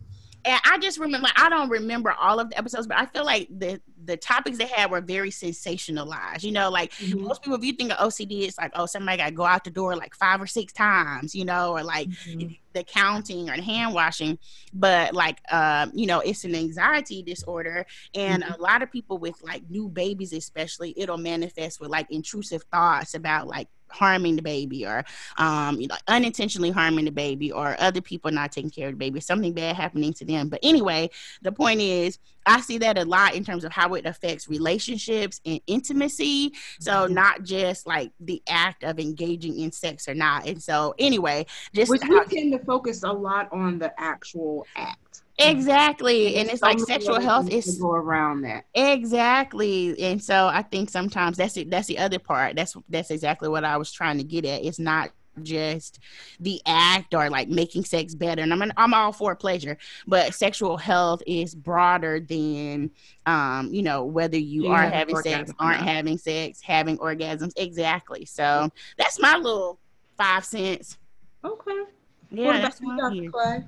And 0.44 0.60
I 0.64 0.78
just 0.78 0.98
remember, 0.98 1.24
like, 1.24 1.40
I 1.40 1.48
don't 1.48 1.68
remember 1.68 2.12
all 2.12 2.38
of 2.38 2.50
the 2.50 2.58
episodes, 2.58 2.86
but 2.86 2.96
I 2.96 3.06
feel 3.06 3.24
like 3.24 3.48
the 3.50 3.80
the 4.06 4.16
topics 4.16 4.58
they 4.58 4.66
had 4.66 4.90
were 4.90 5.00
very 5.00 5.30
sensationalized. 5.30 6.42
You 6.42 6.52
know, 6.52 6.70
like 6.70 6.92
mm-hmm. 6.92 7.22
most 7.22 7.42
people, 7.42 7.58
if 7.58 7.64
you 7.64 7.72
think 7.72 7.92
of 7.92 7.98
OCD, 7.98 8.42
it's 8.42 8.58
like, 8.58 8.72
oh, 8.74 8.86
somebody 8.86 9.18
got 9.18 9.26
to 9.26 9.32
go 9.32 9.44
out 9.44 9.64
the 9.64 9.70
door 9.70 9.96
like 9.96 10.14
five 10.14 10.40
or 10.40 10.46
six 10.46 10.72
times, 10.72 11.34
you 11.34 11.44
know, 11.44 11.72
or 11.72 11.82
like 11.82 12.08
mm-hmm. 12.08 12.52
the 12.72 12.84
counting 12.84 13.50
or 13.50 13.56
the 13.56 13.62
hand 13.62 13.94
washing. 13.94 14.38
But 14.72 15.14
like, 15.14 15.40
um, 15.52 15.92
you 15.94 16.06
know, 16.06 16.20
it's 16.20 16.44
an 16.44 16.54
anxiety 16.54 17.22
disorder, 17.22 17.86
and 18.14 18.42
mm-hmm. 18.42 18.54
a 18.54 18.62
lot 18.62 18.82
of 18.82 18.90
people 18.90 19.18
with 19.18 19.42
like 19.42 19.68
new 19.68 19.88
babies, 19.88 20.32
especially, 20.32 20.94
it'll 20.96 21.18
manifest 21.18 21.80
with 21.80 21.90
like 21.90 22.10
intrusive 22.10 22.62
thoughts 22.72 23.14
about 23.14 23.46
like 23.46 23.68
harming 23.88 24.36
the 24.36 24.42
baby 24.42 24.84
or 24.86 25.04
um, 25.38 25.80
you 25.80 25.88
know, 25.88 25.96
unintentionally 26.08 26.70
harming 26.70 27.04
the 27.04 27.10
baby 27.10 27.52
or 27.52 27.76
other 27.78 28.00
people 28.00 28.30
not 28.30 28.52
taking 28.52 28.70
care 28.70 28.88
of 28.88 28.94
the 28.94 28.98
baby, 28.98 29.20
something 29.20 29.52
bad 29.52 29.76
happening 29.76 30.12
to 30.14 30.24
them. 30.24 30.48
But 30.48 30.60
anyway, 30.62 31.10
the 31.42 31.52
point 31.52 31.80
is, 31.80 32.18
I 32.46 32.60
see 32.60 32.78
that 32.78 32.96
a 32.96 33.04
lot 33.04 33.34
in 33.34 33.44
terms 33.44 33.64
of 33.64 33.72
how 33.72 33.94
it 33.94 34.06
affects 34.06 34.48
relationships 34.48 35.40
and 35.44 35.60
intimacy. 35.66 36.52
So 36.80 36.92
mm-hmm. 36.92 37.14
not 37.14 37.42
just 37.42 37.86
like 37.86 38.12
the 38.20 38.42
act 38.48 38.84
of 38.84 38.98
engaging 38.98 39.58
in 39.58 39.72
sex 39.72 40.08
or 40.08 40.14
not. 40.14 40.46
And 40.46 40.62
so 40.62 40.94
anyway, 40.98 41.46
just 41.74 41.90
Which 41.90 42.02
we 42.02 42.24
tend 42.26 42.52
to 42.52 42.58
focus 42.60 43.02
a 43.02 43.12
lot 43.12 43.52
on 43.52 43.78
the 43.78 43.92
actual 44.00 44.66
act. 44.76 45.22
Exactly. 45.38 46.36
And 46.36 46.48
it's 46.48 46.62
like 46.62 46.78
sexual 46.78 47.20
health 47.20 47.50
is 47.50 47.78
go 47.78 47.92
around 47.92 48.42
that. 48.42 48.64
Exactly. 48.74 50.00
And 50.00 50.22
so 50.22 50.46
I 50.46 50.62
think 50.62 50.88
sometimes 50.88 51.36
that's 51.36 51.56
it 51.56 51.70
that's 51.70 51.88
the 51.88 51.98
other 51.98 52.18
part. 52.18 52.56
That's 52.56 52.74
that's 52.88 53.10
exactly 53.10 53.48
what 53.48 53.64
I 53.64 53.76
was 53.76 53.92
trying 53.92 54.16
to 54.18 54.24
get 54.24 54.46
at. 54.46 54.64
It's 54.64 54.78
not 54.78 55.10
just 55.42 55.98
the 56.40 56.60
act 56.66 57.14
or 57.14 57.30
like 57.30 57.48
making 57.48 57.84
sex 57.84 58.14
better. 58.14 58.42
And 58.42 58.52
I'm 58.52 58.72
I'm 58.76 58.94
all 58.94 59.12
for 59.12 59.34
pleasure, 59.34 59.78
but 60.06 60.34
sexual 60.34 60.76
health 60.76 61.22
is 61.26 61.54
broader 61.54 62.20
than 62.20 62.90
um, 63.26 63.72
you 63.72 63.82
know, 63.82 64.04
whether 64.04 64.38
you 64.38 64.64
yeah, 64.64 64.70
are 64.70 64.88
having 64.88 65.16
sex, 65.16 65.52
aren't 65.58 65.80
yeah. 65.80 65.92
having 65.92 66.18
sex, 66.18 66.60
having 66.60 66.98
orgasms. 66.98 67.52
Exactly. 67.56 68.24
So 68.24 68.70
that's 68.96 69.20
my 69.20 69.36
little 69.36 69.78
five 70.16 70.44
cents. 70.44 70.98
Okay. 71.44 71.84
Yeah, 72.30 72.60
that's 72.60 72.80
my 72.80 72.96
Clay? 73.32 73.64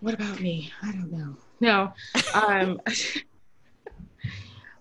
What 0.00 0.14
about 0.14 0.40
me? 0.40 0.72
I 0.82 0.92
don't 0.92 1.12
know. 1.12 1.36
No. 1.60 1.92
Um, 2.34 2.80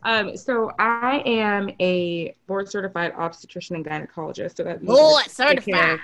um, 0.04 0.38
so 0.38 0.72
I 0.80 1.22
am 1.26 1.70
a 1.80 2.34
board 2.48 2.70
certified 2.70 3.14
obstetrician 3.18 3.76
and 3.76 3.86
gynecologist. 3.86 4.58
So 4.58 4.64
that 4.64 4.84
board 4.84 5.26
certified. 5.30 6.00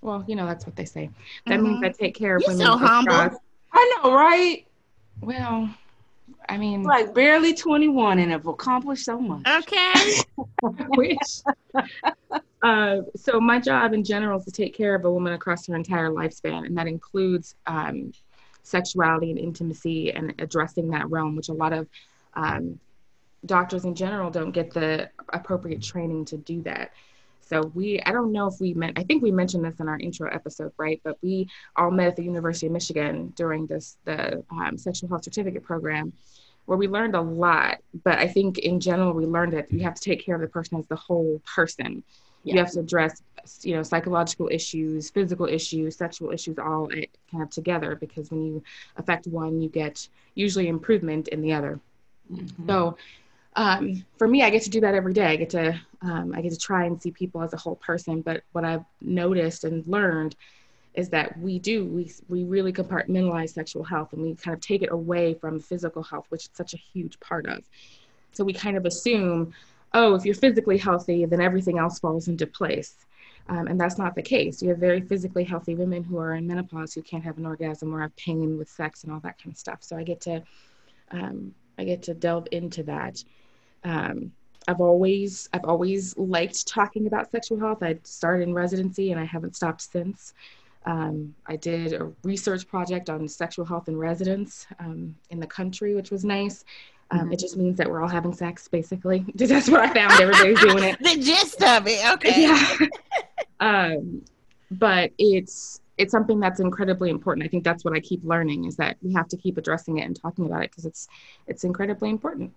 well, 0.00 0.24
you 0.26 0.36
know 0.36 0.46
that's 0.46 0.66
what 0.66 0.76
they 0.76 0.84
say. 0.84 1.10
That 1.46 1.58
mm-hmm. 1.58 1.80
means 1.80 1.84
I 1.84 1.88
take 1.90 2.14
care 2.14 2.36
of 2.36 2.42
You're 2.42 2.52
women. 2.52 2.66
So 2.66 2.76
humble. 2.76 3.38
I 3.72 4.00
know, 4.02 4.14
right? 4.14 4.66
Well, 5.20 5.74
I 6.48 6.58
mean, 6.58 6.82
like 6.82 7.14
barely 7.14 7.54
21 7.54 8.18
and 8.18 8.32
have 8.32 8.46
accomplished 8.46 9.04
so 9.04 9.18
much. 9.18 9.46
Okay. 9.46 9.92
Which, 10.88 11.18
uh, 12.62 12.98
so 13.16 13.40
my 13.40 13.58
job 13.58 13.92
in 13.92 14.04
general 14.04 14.38
is 14.38 14.44
to 14.44 14.50
take 14.50 14.74
care 14.74 14.94
of 14.94 15.04
a 15.04 15.10
woman 15.12 15.32
across 15.32 15.66
her 15.66 15.76
entire 15.76 16.10
lifespan, 16.10 16.66
and 16.66 16.76
that 16.76 16.86
includes 16.86 17.54
um, 17.66 18.12
sexuality 18.62 19.30
and 19.30 19.38
intimacy 19.38 20.12
and 20.12 20.34
addressing 20.38 20.90
that 20.90 21.10
realm, 21.10 21.36
which 21.36 21.48
a 21.48 21.52
lot 21.52 21.72
of 21.72 21.88
um, 22.34 22.78
doctors 23.46 23.84
in 23.84 23.94
general 23.94 24.30
don't 24.30 24.52
get 24.52 24.72
the 24.72 25.10
appropriate 25.32 25.82
training 25.82 26.24
to 26.26 26.36
do 26.36 26.62
that. 26.62 26.92
So 27.40 27.70
we, 27.74 28.00
I 28.00 28.12
don't 28.12 28.32
know 28.32 28.46
if 28.46 28.60
we 28.60 28.72
meant, 28.72 28.98
I 28.98 29.02
think 29.02 29.22
we 29.22 29.30
mentioned 29.30 29.64
this 29.64 29.78
in 29.78 29.88
our 29.88 29.98
intro 29.98 30.30
episode, 30.32 30.72
right? 30.78 31.00
But 31.04 31.18
we 31.22 31.48
all 31.76 31.90
met 31.90 32.06
at 32.06 32.16
the 32.16 32.22
University 32.22 32.66
of 32.66 32.72
Michigan 32.72 33.32
during 33.36 33.66
this, 33.66 33.98
the 34.04 34.42
um, 34.50 34.78
sexual 34.78 35.08
health 35.10 35.24
certificate 35.24 35.62
program 35.62 36.12
where 36.66 36.78
we 36.78 36.88
learned 36.88 37.14
a 37.14 37.20
lot. 37.20 37.78
But 38.04 38.18
I 38.18 38.28
think 38.28 38.58
in 38.58 38.80
general, 38.80 39.12
we 39.12 39.26
learned 39.26 39.52
that 39.52 39.70
you 39.70 39.80
have 39.80 39.94
to 39.94 40.00
take 40.00 40.24
care 40.24 40.36
of 40.36 40.40
the 40.40 40.46
person 40.46 40.78
as 40.78 40.86
the 40.86 40.96
whole 40.96 41.42
person. 41.44 42.02
Yeah. 42.44 42.54
You 42.54 42.60
have 42.60 42.72
to 42.72 42.80
address, 42.80 43.22
you 43.62 43.74
know, 43.74 43.82
psychological 43.82 44.48
issues, 44.50 45.10
physical 45.10 45.46
issues, 45.46 45.96
sexual 45.96 46.30
issues, 46.30 46.58
all 46.58 46.88
kind 47.30 47.42
of 47.42 47.50
together. 47.50 47.96
Because 47.96 48.30
when 48.30 48.44
you 48.44 48.62
affect 48.96 49.26
one, 49.26 49.60
you 49.60 49.68
get 49.68 50.08
usually 50.34 50.68
improvement 50.68 51.28
in 51.28 51.42
the 51.42 51.52
other. 51.52 51.78
Mm-hmm. 52.32 52.68
So, 52.68 52.96
um, 53.54 54.04
for 54.16 54.26
me, 54.26 54.42
I 54.42 54.50
get 54.50 54.62
to 54.62 54.70
do 54.70 54.80
that 54.80 54.94
every 54.94 55.12
day. 55.12 55.26
I 55.26 55.36
get 55.36 55.50
to, 55.50 55.80
um, 56.00 56.32
I 56.34 56.40
get 56.40 56.52
to 56.52 56.58
try 56.58 56.84
and 56.84 57.00
see 57.00 57.10
people 57.10 57.42
as 57.42 57.52
a 57.52 57.56
whole 57.56 57.76
person. 57.76 58.22
But 58.22 58.42
what 58.52 58.64
I've 58.64 58.84
noticed 59.00 59.64
and 59.64 59.86
learned 59.86 60.36
is 60.94 61.08
that 61.08 61.38
we 61.38 61.58
do 61.58 61.86
we 61.86 62.12
we 62.28 62.44
really 62.44 62.72
compartmentalize 62.72 63.50
sexual 63.50 63.82
health 63.82 64.12
and 64.12 64.22
we 64.22 64.34
kind 64.34 64.54
of 64.54 64.60
take 64.60 64.82
it 64.82 64.92
away 64.92 65.34
from 65.34 65.58
physical 65.58 66.02
health, 66.02 66.26
which 66.28 66.44
is 66.44 66.50
such 66.52 66.74
a 66.74 66.76
huge 66.76 67.18
part 67.20 67.46
of. 67.46 67.62
So 68.32 68.44
we 68.44 68.52
kind 68.52 68.76
of 68.76 68.84
assume 68.84 69.54
oh, 69.94 70.14
if 70.14 70.24
you're 70.24 70.34
physically 70.34 70.78
healthy, 70.78 71.24
then 71.24 71.40
everything 71.40 71.78
else 71.78 71.98
falls 71.98 72.28
into 72.28 72.46
place. 72.46 73.06
Um, 73.48 73.66
and 73.66 73.80
that's 73.80 73.98
not 73.98 74.14
the 74.14 74.22
case. 74.22 74.62
You 74.62 74.70
have 74.70 74.78
very 74.78 75.00
physically 75.00 75.44
healthy 75.44 75.74
women 75.74 76.02
who 76.02 76.18
are 76.18 76.34
in 76.34 76.46
menopause 76.46 76.94
who 76.94 77.02
can't 77.02 77.24
have 77.24 77.38
an 77.38 77.46
orgasm 77.46 77.94
or 77.94 78.00
have 78.00 78.14
pain 78.16 78.56
with 78.56 78.68
sex 78.68 79.04
and 79.04 79.12
all 79.12 79.20
that 79.20 79.38
kind 79.42 79.52
of 79.52 79.58
stuff. 79.58 79.78
So 79.80 79.96
I 79.96 80.04
get 80.04 80.20
to, 80.22 80.42
um, 81.10 81.54
I 81.76 81.84
get 81.84 82.02
to 82.04 82.14
delve 82.14 82.46
into 82.52 82.82
that. 82.84 83.22
Um, 83.84 84.32
I've 84.68 84.80
always, 84.80 85.48
I've 85.52 85.64
always 85.64 86.16
liked 86.16 86.66
talking 86.68 87.06
about 87.06 87.30
sexual 87.30 87.58
health. 87.58 87.82
I 87.82 87.98
started 88.04 88.44
in 88.48 88.54
residency 88.54 89.10
and 89.10 89.20
I 89.20 89.24
haven't 89.24 89.56
stopped 89.56 89.82
since. 89.82 90.34
Um, 90.84 91.34
I 91.46 91.56
did 91.56 91.92
a 91.92 92.10
research 92.22 92.66
project 92.66 93.10
on 93.10 93.28
sexual 93.28 93.64
health 93.64 93.88
in 93.88 93.96
residence 93.96 94.66
um, 94.80 95.14
in 95.30 95.40
the 95.40 95.46
country, 95.46 95.94
which 95.94 96.10
was 96.10 96.24
nice. 96.24 96.64
Um, 97.12 97.30
it 97.30 97.38
just 97.38 97.58
means 97.58 97.76
that 97.76 97.90
we're 97.90 98.00
all 98.00 98.08
having 98.08 98.32
sex, 98.32 98.68
basically. 98.68 99.24
That's 99.34 99.68
what 99.68 99.80
I 99.80 99.92
found. 99.92 100.12
Everybody's 100.20 100.60
doing 100.60 100.84
it. 100.84 100.98
the 101.00 101.22
gist 101.22 101.62
of 101.62 101.86
it, 101.86 102.12
okay. 102.14 102.42
Yeah. 102.42 102.86
um, 103.60 104.24
but 104.70 105.12
it's 105.18 105.80
it's 105.98 106.10
something 106.10 106.40
that's 106.40 106.58
incredibly 106.58 107.10
important. 107.10 107.44
I 107.44 107.48
think 107.48 107.64
that's 107.64 107.84
what 107.84 107.94
I 107.94 108.00
keep 108.00 108.24
learning 108.24 108.64
is 108.64 108.76
that 108.76 108.96
we 109.02 109.12
have 109.12 109.28
to 109.28 109.36
keep 109.36 109.58
addressing 109.58 109.98
it 109.98 110.06
and 110.06 110.18
talking 110.18 110.46
about 110.46 110.64
it 110.64 110.70
because 110.70 110.86
it's 110.86 111.06
it's 111.46 111.64
incredibly 111.64 112.08
important. 112.08 112.54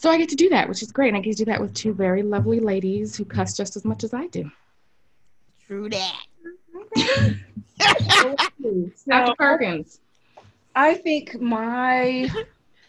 So 0.00 0.08
I 0.08 0.16
get 0.16 0.30
to 0.30 0.34
do 0.34 0.48
that, 0.48 0.66
which 0.66 0.82
is 0.82 0.90
great. 0.90 1.08
And 1.08 1.18
I 1.18 1.20
get 1.20 1.32
to 1.32 1.44
do 1.44 1.50
that 1.50 1.60
with 1.60 1.74
two 1.74 1.92
very 1.92 2.22
lovely 2.22 2.58
ladies 2.58 3.16
who 3.16 3.26
cuss 3.26 3.54
just 3.54 3.76
as 3.76 3.84
much 3.84 4.02
as 4.02 4.14
I 4.14 4.28
do. 4.28 4.50
True 5.66 5.90
that. 5.90 6.16
so, 7.76 8.34
Dr. 9.06 9.34
Perkins. 9.36 10.00
I 10.74 10.94
think 10.94 11.38
my 11.38 12.30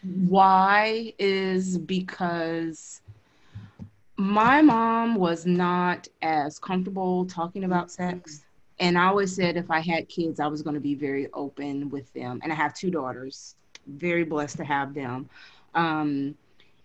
why 0.04 1.14
is 1.20 1.78
because 1.80 3.02
my 4.16 4.62
mom 4.62 5.16
was 5.16 5.46
not 5.46 6.08
as 6.22 6.60
comfortable 6.60 7.26
talking 7.26 7.66
about 7.66 7.92
sex. 7.92 8.46
And 8.80 8.98
I 8.98 9.08
always 9.08 9.36
said 9.36 9.58
if 9.58 9.70
I 9.70 9.82
had 9.82 10.08
kids, 10.08 10.40
I 10.40 10.48
was 10.48 10.62
going 10.62 10.76
to 10.76 10.80
be 10.80 10.96
very 10.96 11.28
open 11.34 11.90
with 11.90 12.12
them. 12.14 12.40
And 12.42 12.54
I 12.54 12.56
have 12.56 12.74
two 12.74 12.90
daughters, 12.90 13.56
very 13.86 14.24
blessed 14.24 14.56
to 14.58 14.64
have 14.64 14.94
them. 14.94 15.30
Um, 15.76 16.36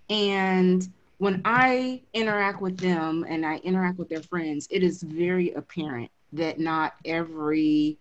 and 0.08 0.88
when 1.18 1.40
I 1.44 2.02
interact 2.12 2.60
with 2.60 2.76
them 2.76 3.24
and 3.28 3.44
I 3.44 3.56
interact 3.58 3.98
with 3.98 4.08
their 4.08 4.22
friends, 4.22 4.68
it 4.70 4.82
is 4.82 5.02
very 5.02 5.52
apparent 5.52 6.10
that 6.32 6.58
not 6.60 6.94
every 7.04 7.96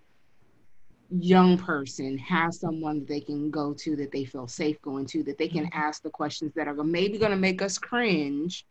young 1.20 1.58
person 1.58 2.18
has 2.18 2.60
someone 2.60 3.00
that 3.00 3.08
they 3.08 3.20
can 3.20 3.50
go 3.50 3.74
to 3.74 3.96
that 3.96 4.12
they 4.12 4.26
feel 4.26 4.48
safe 4.48 4.82
going 4.82 5.06
to 5.06 5.24
that 5.24 5.38
they 5.38 5.48
can 5.48 5.66
mm-hmm. 5.66 5.80
ask 5.80 6.02
the 6.02 6.10
questions 6.10 6.52
that 6.56 6.68
are 6.68 6.84
maybe 6.84 7.18
going 7.18 7.32
to 7.32 7.38
make 7.38 7.62
us 7.62 7.78
cringe 7.78 8.66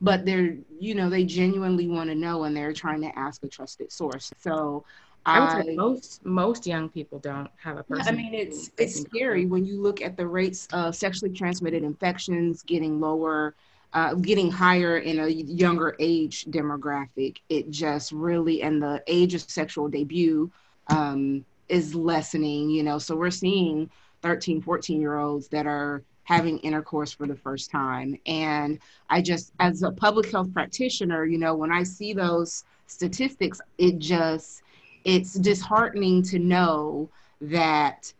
but 0.00 0.24
they're 0.24 0.56
you 0.78 0.94
know 0.94 1.10
they 1.10 1.24
genuinely 1.24 1.88
want 1.88 2.08
to 2.08 2.14
know 2.14 2.44
and 2.44 2.56
they're 2.56 2.72
trying 2.72 3.00
to 3.00 3.18
ask 3.18 3.42
a 3.42 3.48
trusted 3.48 3.90
source 3.90 4.32
so 4.38 4.84
I 5.24 5.40
would 5.40 5.48
I, 5.48 5.62
say 5.62 5.76
most 5.76 6.24
most 6.24 6.66
young 6.66 6.88
people 6.88 7.18
don't 7.18 7.48
have 7.56 7.78
a 7.78 7.82
person. 7.82 8.08
I 8.08 8.16
mean, 8.16 8.34
it's 8.34 8.70
it's 8.78 9.00
scary 9.00 9.46
when 9.46 9.64
you 9.64 9.80
look 9.80 10.02
at 10.02 10.16
the 10.16 10.26
rates 10.26 10.66
of 10.72 10.96
sexually 10.96 11.32
transmitted 11.34 11.84
infections 11.84 12.62
getting 12.62 13.00
lower, 13.00 13.54
uh, 13.92 14.14
getting 14.14 14.50
higher 14.50 14.98
in 14.98 15.20
a 15.20 15.28
younger 15.28 15.94
age 16.00 16.46
demographic. 16.46 17.38
It 17.48 17.70
just 17.70 18.10
really, 18.12 18.62
and 18.62 18.82
the 18.82 19.02
age 19.06 19.34
of 19.34 19.42
sexual 19.42 19.88
debut 19.88 20.50
um, 20.88 21.44
is 21.68 21.94
lessening, 21.94 22.70
you 22.70 22.82
know. 22.82 22.98
So 22.98 23.14
we're 23.14 23.30
seeing 23.30 23.90
13, 24.22 24.60
14 24.62 25.00
year 25.00 25.18
olds 25.18 25.48
that 25.48 25.66
are 25.66 26.02
having 26.24 26.58
intercourse 26.58 27.12
for 27.12 27.26
the 27.26 27.36
first 27.36 27.70
time. 27.70 28.16
And 28.26 28.78
I 29.10 29.20
just, 29.20 29.52
as 29.60 29.82
a 29.82 29.90
public 29.90 30.30
health 30.30 30.52
practitioner, 30.52 31.24
you 31.24 31.38
know, 31.38 31.54
when 31.54 31.72
I 31.72 31.82
see 31.82 32.12
those 32.12 32.64
statistics, 32.86 33.60
it 33.78 33.98
just, 33.98 34.62
it's 35.04 35.34
disheartening 35.34 36.22
to 36.22 36.38
know 36.38 37.08
that 37.40 38.12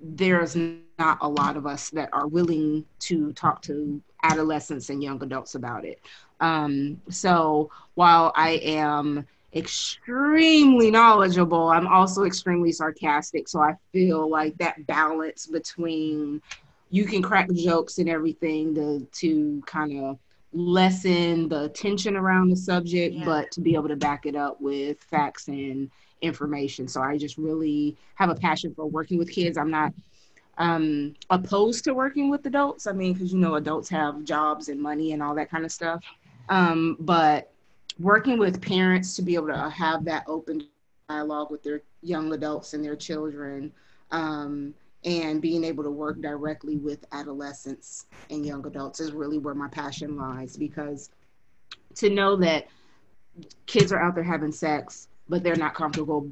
there's 0.00 0.56
not 0.98 1.18
a 1.20 1.28
lot 1.28 1.56
of 1.56 1.66
us 1.66 1.90
that 1.90 2.08
are 2.12 2.26
willing 2.26 2.84
to 3.00 3.32
talk 3.32 3.62
to 3.62 4.00
adolescents 4.22 4.90
and 4.90 5.02
young 5.02 5.22
adults 5.22 5.54
about 5.54 5.84
it. 5.84 6.00
Um, 6.40 7.00
so 7.08 7.70
while 7.94 8.32
I 8.36 8.52
am 8.62 9.26
extremely 9.54 10.90
knowledgeable, 10.90 11.68
I'm 11.68 11.86
also 11.86 12.24
extremely 12.24 12.72
sarcastic. 12.72 13.48
So 13.48 13.60
I 13.60 13.74
feel 13.92 14.28
like 14.28 14.56
that 14.58 14.86
balance 14.86 15.46
between 15.46 16.40
you 16.90 17.04
can 17.04 17.22
crack 17.22 17.50
jokes 17.52 17.98
and 17.98 18.08
everything 18.08 18.74
to 18.74 19.06
to 19.20 19.62
kind 19.66 20.04
of 20.04 20.18
lessen 20.52 21.48
the 21.48 21.70
tension 21.70 22.16
around 22.16 22.50
the 22.50 22.56
subject, 22.56 23.14
yeah. 23.14 23.24
but 23.24 23.50
to 23.52 23.60
be 23.60 23.74
able 23.74 23.88
to 23.88 23.96
back 23.96 24.26
it 24.26 24.36
up 24.36 24.60
with 24.60 25.02
facts 25.04 25.48
and 25.48 25.90
information. 26.22 26.88
So 26.88 27.02
I 27.02 27.18
just 27.18 27.36
really 27.36 27.96
have 28.14 28.30
a 28.30 28.34
passion 28.34 28.74
for 28.74 28.86
working 28.86 29.18
with 29.18 29.30
kids. 29.30 29.58
I'm 29.58 29.70
not 29.70 29.92
um, 30.58 31.14
opposed 31.30 31.84
to 31.84 31.94
working 31.94 32.30
with 32.30 32.46
adults. 32.46 32.86
I 32.86 32.92
mean, 32.92 33.12
because 33.12 33.32
you 33.32 33.38
know, 33.38 33.56
adults 33.56 33.88
have 33.90 34.24
jobs 34.24 34.68
and 34.68 34.80
money 34.80 35.12
and 35.12 35.22
all 35.22 35.34
that 35.34 35.50
kind 35.50 35.64
of 35.64 35.72
stuff. 35.72 36.02
Um, 36.48 36.96
but 37.00 37.52
working 37.98 38.38
with 38.38 38.62
parents 38.62 39.16
to 39.16 39.22
be 39.22 39.34
able 39.34 39.48
to 39.48 39.70
have 39.70 40.04
that 40.04 40.24
open 40.26 40.66
dialogue 41.08 41.50
with 41.50 41.62
their 41.62 41.82
young 42.02 42.32
adults 42.32 42.74
and 42.74 42.84
their 42.84 42.96
children 42.96 43.72
um, 44.10 44.74
and 45.04 45.42
being 45.42 45.64
able 45.64 45.82
to 45.84 45.90
work 45.90 46.20
directly 46.20 46.76
with 46.76 47.04
adolescents 47.12 48.06
and 48.30 48.46
young 48.46 48.66
adults 48.66 49.00
is 49.00 49.12
really 49.12 49.38
where 49.38 49.54
my 49.54 49.68
passion 49.68 50.16
lies 50.16 50.56
because 50.56 51.10
to 51.94 52.08
know 52.08 52.36
that 52.36 52.66
kids 53.66 53.92
are 53.92 54.00
out 54.00 54.14
there 54.14 54.24
having 54.24 54.52
sex 54.52 55.08
but 55.32 55.42
they're 55.42 55.56
not 55.56 55.72
comfortable 55.72 56.30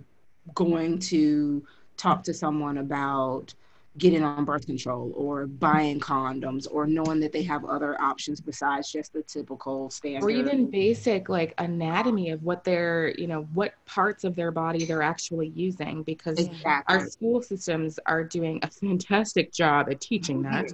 going 0.54 0.98
to 0.98 1.66
talk 1.96 2.22
to 2.22 2.34
someone 2.34 2.76
about 2.76 3.54
getting 3.96 4.22
on 4.22 4.44
birth 4.44 4.66
control 4.66 5.10
or 5.16 5.46
buying 5.46 5.98
condoms 5.98 6.66
or 6.70 6.86
knowing 6.86 7.18
that 7.18 7.32
they 7.32 7.42
have 7.42 7.64
other 7.64 7.98
options 8.00 8.42
besides 8.42 8.92
just 8.92 9.14
the 9.14 9.22
typical 9.22 9.88
standard 9.88 10.26
or 10.26 10.28
even 10.28 10.70
basic 10.70 11.30
like 11.30 11.54
anatomy 11.56 12.28
of 12.28 12.42
what 12.42 12.62
they're 12.62 13.14
you 13.16 13.26
know 13.26 13.48
what 13.54 13.72
parts 13.86 14.22
of 14.22 14.36
their 14.36 14.50
body 14.50 14.84
they're 14.84 15.02
actually 15.02 15.48
using 15.48 16.02
because 16.02 16.38
exactly. 16.38 16.94
our 16.94 17.08
school 17.08 17.42
systems 17.42 17.98
are 18.04 18.22
doing 18.22 18.60
a 18.62 18.70
fantastic 18.70 19.50
job 19.50 19.88
at 19.90 19.98
teaching 19.98 20.42
that 20.42 20.70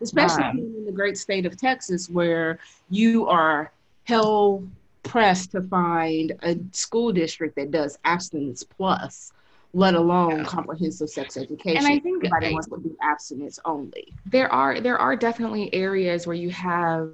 especially 0.00 0.42
um, 0.42 0.58
in 0.58 0.84
the 0.84 0.92
great 0.92 1.16
state 1.16 1.46
of 1.46 1.56
texas 1.56 2.10
where 2.10 2.58
you 2.90 3.28
are 3.28 3.70
hell 4.02 4.64
pressed 5.08 5.52
to 5.52 5.62
find 5.62 6.32
a 6.42 6.56
school 6.72 7.12
district 7.12 7.56
that 7.56 7.70
does 7.70 7.98
abstinence 8.04 8.62
plus 8.62 9.32
let 9.74 9.94
alone 9.94 10.38
yeah. 10.38 10.44
comprehensive 10.44 11.10
sex 11.10 11.36
education. 11.36 11.76
And 11.76 11.86
I 11.86 11.98
think 11.98 12.24
everybody 12.24 12.46
I, 12.46 12.52
wants 12.52 12.68
to 12.68 12.78
do 12.78 12.96
abstinence 13.02 13.58
only. 13.64 14.14
There 14.24 14.50
are 14.50 14.80
there 14.80 14.98
are 14.98 15.14
definitely 15.14 15.72
areas 15.74 16.26
where 16.26 16.36
you 16.36 16.50
have 16.50 17.12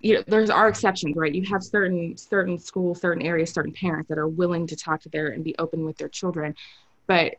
you 0.00 0.14
know 0.14 0.22
there's 0.26 0.50
are 0.50 0.68
exceptions 0.68 1.16
right 1.16 1.34
you 1.34 1.44
have 1.46 1.62
certain 1.62 2.16
certain 2.16 2.58
schools 2.58 3.00
certain 3.00 3.22
areas 3.22 3.50
certain 3.50 3.72
parents 3.72 4.08
that 4.08 4.18
are 4.18 4.28
willing 4.28 4.66
to 4.66 4.76
talk 4.76 5.00
to 5.00 5.08
their 5.08 5.28
and 5.28 5.42
be 5.42 5.54
open 5.58 5.84
with 5.84 5.96
their 5.96 6.08
children 6.08 6.54
but 7.06 7.36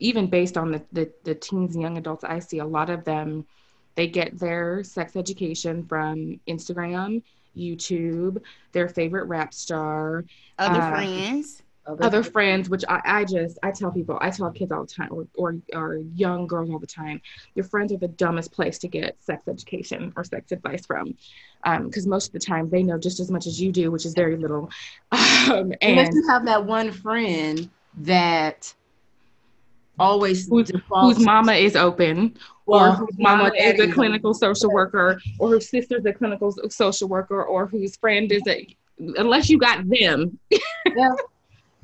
even 0.00 0.26
based 0.26 0.56
on 0.56 0.72
the, 0.72 0.82
the 0.92 1.10
the 1.24 1.34
teens 1.34 1.74
and 1.74 1.82
young 1.82 1.98
adults 1.98 2.24
i 2.24 2.38
see 2.38 2.58
a 2.58 2.66
lot 2.66 2.90
of 2.90 3.04
them 3.04 3.46
they 3.94 4.08
get 4.08 4.36
their 4.38 4.82
sex 4.82 5.14
education 5.14 5.84
from 5.86 6.40
instagram 6.48 7.22
youtube 7.56 8.42
their 8.72 8.88
favorite 8.88 9.24
rap 9.24 9.52
star 9.52 10.24
other 10.58 10.80
uh, 10.80 10.90
friends 10.90 11.62
other, 11.86 12.04
other 12.04 12.22
friends, 12.22 12.68
which 12.68 12.84
I, 12.88 13.00
I 13.04 13.24
just 13.24 13.58
I 13.62 13.70
tell 13.70 13.90
people, 13.90 14.18
I 14.20 14.30
tell 14.30 14.50
kids 14.50 14.70
all 14.70 14.84
the 14.84 14.92
time, 14.92 15.08
or, 15.10 15.26
or 15.34 15.56
or 15.72 15.96
young 16.14 16.46
girls 16.46 16.70
all 16.70 16.78
the 16.78 16.86
time, 16.86 17.20
your 17.54 17.64
friends 17.64 17.92
are 17.92 17.96
the 17.96 18.08
dumbest 18.08 18.52
place 18.52 18.78
to 18.80 18.88
get 18.88 19.16
sex 19.20 19.48
education 19.48 20.12
or 20.16 20.24
sex 20.24 20.52
advice 20.52 20.84
from, 20.86 21.16
because 21.64 22.04
um, 22.04 22.10
most 22.10 22.28
of 22.28 22.32
the 22.32 22.38
time 22.38 22.68
they 22.70 22.82
know 22.82 22.98
just 22.98 23.18
as 23.18 23.30
much 23.30 23.46
as 23.46 23.60
you 23.60 23.72
do, 23.72 23.90
which 23.90 24.06
is 24.06 24.14
very 24.14 24.36
little. 24.36 24.70
Um, 25.50 25.72
and 25.80 25.98
Unless 25.98 26.14
you 26.14 26.28
have 26.28 26.44
that 26.44 26.66
one 26.66 26.92
friend 26.92 27.70
that 28.00 28.72
always 29.98 30.46
whose, 30.46 30.70
whose 31.00 31.18
mama 31.18 31.52
is 31.52 31.76
open 31.76 32.36
well, 32.59 32.59
or 32.72 32.92
whose 32.92 33.18
mama, 33.18 33.44
mama 33.44 33.54
is 33.56 33.80
a 33.80 33.92
clinical 33.92 34.34
social 34.34 34.70
worker 34.70 35.20
or 35.38 35.48
whose 35.48 35.68
sister's 35.68 36.04
a 36.04 36.12
clinical 36.12 36.54
social 36.70 37.08
worker 37.08 37.42
or 37.42 37.66
whose 37.66 37.96
friend 37.96 38.30
is 38.32 38.42
a 38.48 38.66
unless 39.16 39.48
you 39.48 39.58
got 39.58 39.88
them. 39.88 40.38
Yeah 40.96 41.12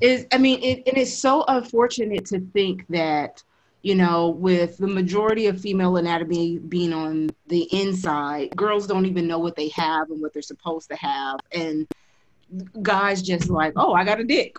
is 0.01 0.27
i 0.31 0.37
mean 0.37 0.61
it, 0.61 0.83
it 0.87 0.97
is 0.97 1.15
so 1.15 1.43
unfortunate 1.47 2.25
to 2.25 2.39
think 2.53 2.85
that 2.87 3.43
you 3.81 3.95
know 3.95 4.29
with 4.29 4.77
the 4.77 4.87
majority 4.87 5.47
of 5.47 5.59
female 5.59 5.97
anatomy 5.97 6.59
being 6.59 6.93
on 6.93 7.29
the 7.47 7.63
inside 7.75 8.55
girls 8.55 8.85
don't 8.85 9.05
even 9.05 9.27
know 9.27 9.39
what 9.39 9.55
they 9.55 9.69
have 9.69 10.09
and 10.09 10.21
what 10.21 10.33
they're 10.33 10.41
supposed 10.41 10.89
to 10.89 10.95
have. 10.95 11.39
And 11.51 11.87
guys 12.81 13.21
just 13.21 13.49
like 13.49 13.73
oh 13.75 13.93
i 13.93 14.03
got 14.03 14.19
a 14.19 14.23
dick. 14.23 14.57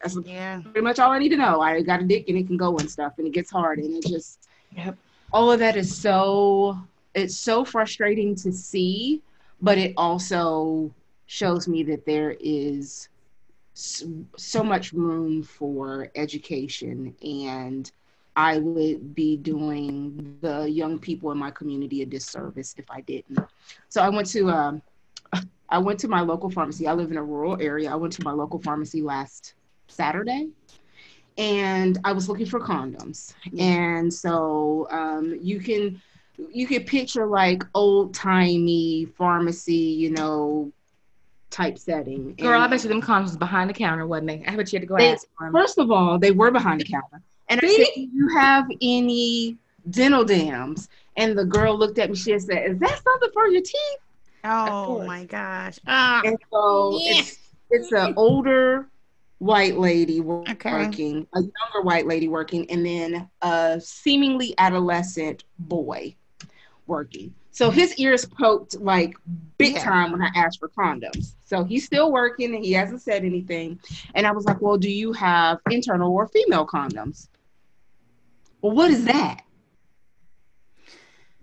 That's 0.00 0.18
yeah. 0.24 0.60
pretty 0.60 0.80
much 0.80 0.98
all 0.98 1.12
i 1.12 1.18
need 1.18 1.30
to 1.30 1.36
know. 1.36 1.60
I 1.60 1.80
got 1.82 2.00
a 2.00 2.04
dick 2.04 2.28
and 2.28 2.36
it 2.36 2.46
can 2.46 2.56
go 2.56 2.76
and 2.78 2.90
stuff 2.90 3.14
and 3.18 3.26
it 3.26 3.32
gets 3.32 3.50
hard 3.50 3.78
and 3.78 3.94
it 3.94 4.08
just 4.08 4.48
yep. 4.76 4.96
All 5.32 5.50
of 5.50 5.58
that 5.58 5.76
is 5.76 5.94
so 5.94 6.76
it's 7.14 7.36
so 7.36 7.64
frustrating 7.64 8.34
to 8.34 8.52
see 8.52 9.22
but 9.60 9.78
it 9.78 9.94
also 9.96 10.92
shows 11.26 11.68
me 11.68 11.82
that 11.82 12.04
there 12.04 12.36
is 12.40 13.08
so 13.74 14.62
much 14.62 14.92
room 14.92 15.42
for 15.42 16.10
education 16.14 17.14
and 17.22 17.90
I 18.36 18.58
would 18.58 19.14
be 19.14 19.36
doing 19.36 20.38
the 20.40 20.64
young 20.70 20.98
people 20.98 21.30
in 21.32 21.38
my 21.38 21.50
community 21.50 22.02
a 22.02 22.06
disservice 22.06 22.74
if 22.78 22.90
I 22.90 23.00
didn't. 23.02 23.38
So 23.88 24.02
I 24.02 24.08
went 24.08 24.26
to 24.30 24.50
um, 24.50 24.82
I 25.68 25.78
went 25.78 25.98
to 26.00 26.08
my 26.08 26.20
local 26.20 26.50
pharmacy. 26.50 26.86
I 26.86 26.92
live 26.92 27.10
in 27.10 27.16
a 27.16 27.22
rural 27.22 27.60
area. 27.60 27.90
I 27.90 27.94
went 27.94 28.12
to 28.14 28.24
my 28.24 28.32
local 28.32 28.60
pharmacy 28.60 29.02
last 29.02 29.54
Saturday, 29.88 30.48
and 31.38 31.98
I 32.04 32.12
was 32.12 32.28
looking 32.28 32.46
for 32.46 32.60
condoms. 32.60 33.34
And 33.58 34.12
so 34.12 34.86
um, 34.90 35.38
you 35.40 35.60
can 35.60 36.00
you 36.50 36.66
can 36.66 36.84
picture 36.84 37.26
like 37.26 37.62
old 37.74 38.14
timey 38.14 39.06
pharmacy, 39.16 39.74
you 39.74 40.10
know, 40.10 40.72
type 41.50 41.78
setting. 41.78 42.34
Girl, 42.34 42.54
and 42.54 42.62
I 42.62 42.66
bet 42.66 42.82
you 42.82 42.88
them 42.88 43.02
condoms 43.02 43.38
behind 43.38 43.70
the 43.70 43.74
counter, 43.74 44.06
wasn't 44.06 44.28
they? 44.28 44.44
I 44.46 44.56
bet 44.56 44.72
you 44.72 44.78
had 44.78 44.82
to 44.82 44.86
go 44.86 44.96
they, 44.96 45.12
ask 45.12 45.26
for 45.38 45.46
them. 45.46 45.52
First 45.52 45.78
of 45.78 45.90
all, 45.90 46.18
they 46.18 46.30
were 46.30 46.50
behind 46.50 46.80
the 46.80 46.84
counter. 46.84 47.22
And 47.48 47.60
I 47.62 47.68
said, 47.68 47.86
Do 47.94 48.08
you 48.12 48.28
have 48.36 48.66
any 48.80 49.56
dental 49.90 50.24
dams? 50.24 50.88
And 51.16 51.36
the 51.36 51.44
girl 51.44 51.78
looked 51.78 51.98
at 51.98 52.10
me, 52.10 52.16
she 52.16 52.38
said, 52.38 52.70
Is 52.70 52.78
that 52.78 53.02
something 53.02 53.30
for 53.32 53.46
your 53.48 53.62
teeth? 53.62 53.98
Oh 54.44 55.04
my 55.04 55.24
gosh. 55.24 55.78
Ah, 55.86 56.22
and 56.24 56.36
so 56.50 56.98
yeah. 57.00 57.18
it's 57.18 57.38
it's 57.70 57.92
an 57.92 58.14
older 58.16 58.88
white 59.42 59.76
lady 59.76 60.20
working, 60.20 60.54
okay. 60.54 61.26
a 61.34 61.40
younger 61.40 61.82
white 61.82 62.06
lady 62.06 62.28
working, 62.28 62.70
and 62.70 62.86
then 62.86 63.28
a 63.42 63.80
seemingly 63.82 64.54
adolescent 64.58 65.42
boy 65.58 66.14
working. 66.86 67.34
So 67.50 67.68
his 67.68 67.94
ears 67.96 68.24
poked 68.24 68.80
like 68.80 69.14
big 69.58 69.74
yeah. 69.74 69.82
time 69.84 70.12
when 70.12 70.22
I 70.22 70.30
asked 70.36 70.60
for 70.60 70.68
condoms. 70.68 71.34
So 71.44 71.64
he's 71.64 71.84
still 71.84 72.12
working 72.12 72.54
and 72.54 72.64
he 72.64 72.72
hasn't 72.72 73.02
said 73.02 73.24
anything. 73.24 73.80
And 74.14 74.26
I 74.26 74.30
was 74.30 74.44
like, 74.44 74.62
Well, 74.62 74.78
do 74.78 74.90
you 74.90 75.12
have 75.12 75.58
internal 75.70 76.12
or 76.14 76.28
female 76.28 76.66
condoms? 76.66 77.28
Well, 78.62 78.74
what 78.74 78.90
is 78.92 79.04
that? 79.04 79.42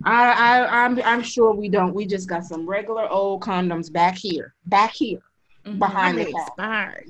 I, 0.06 0.32
I 0.32 0.86
I'm 0.86 1.02
I'm 1.04 1.22
sure 1.22 1.54
we 1.54 1.68
don't. 1.68 1.94
We 1.94 2.06
just 2.06 2.30
got 2.30 2.46
some 2.46 2.68
regular 2.68 3.08
old 3.10 3.42
condoms 3.42 3.92
back 3.92 4.18
here, 4.18 4.56
back 4.68 4.94
here, 4.94 5.22
mm-hmm. 5.66 5.78
behind 5.78 6.18
the 6.18 6.30
expired. 6.30 7.10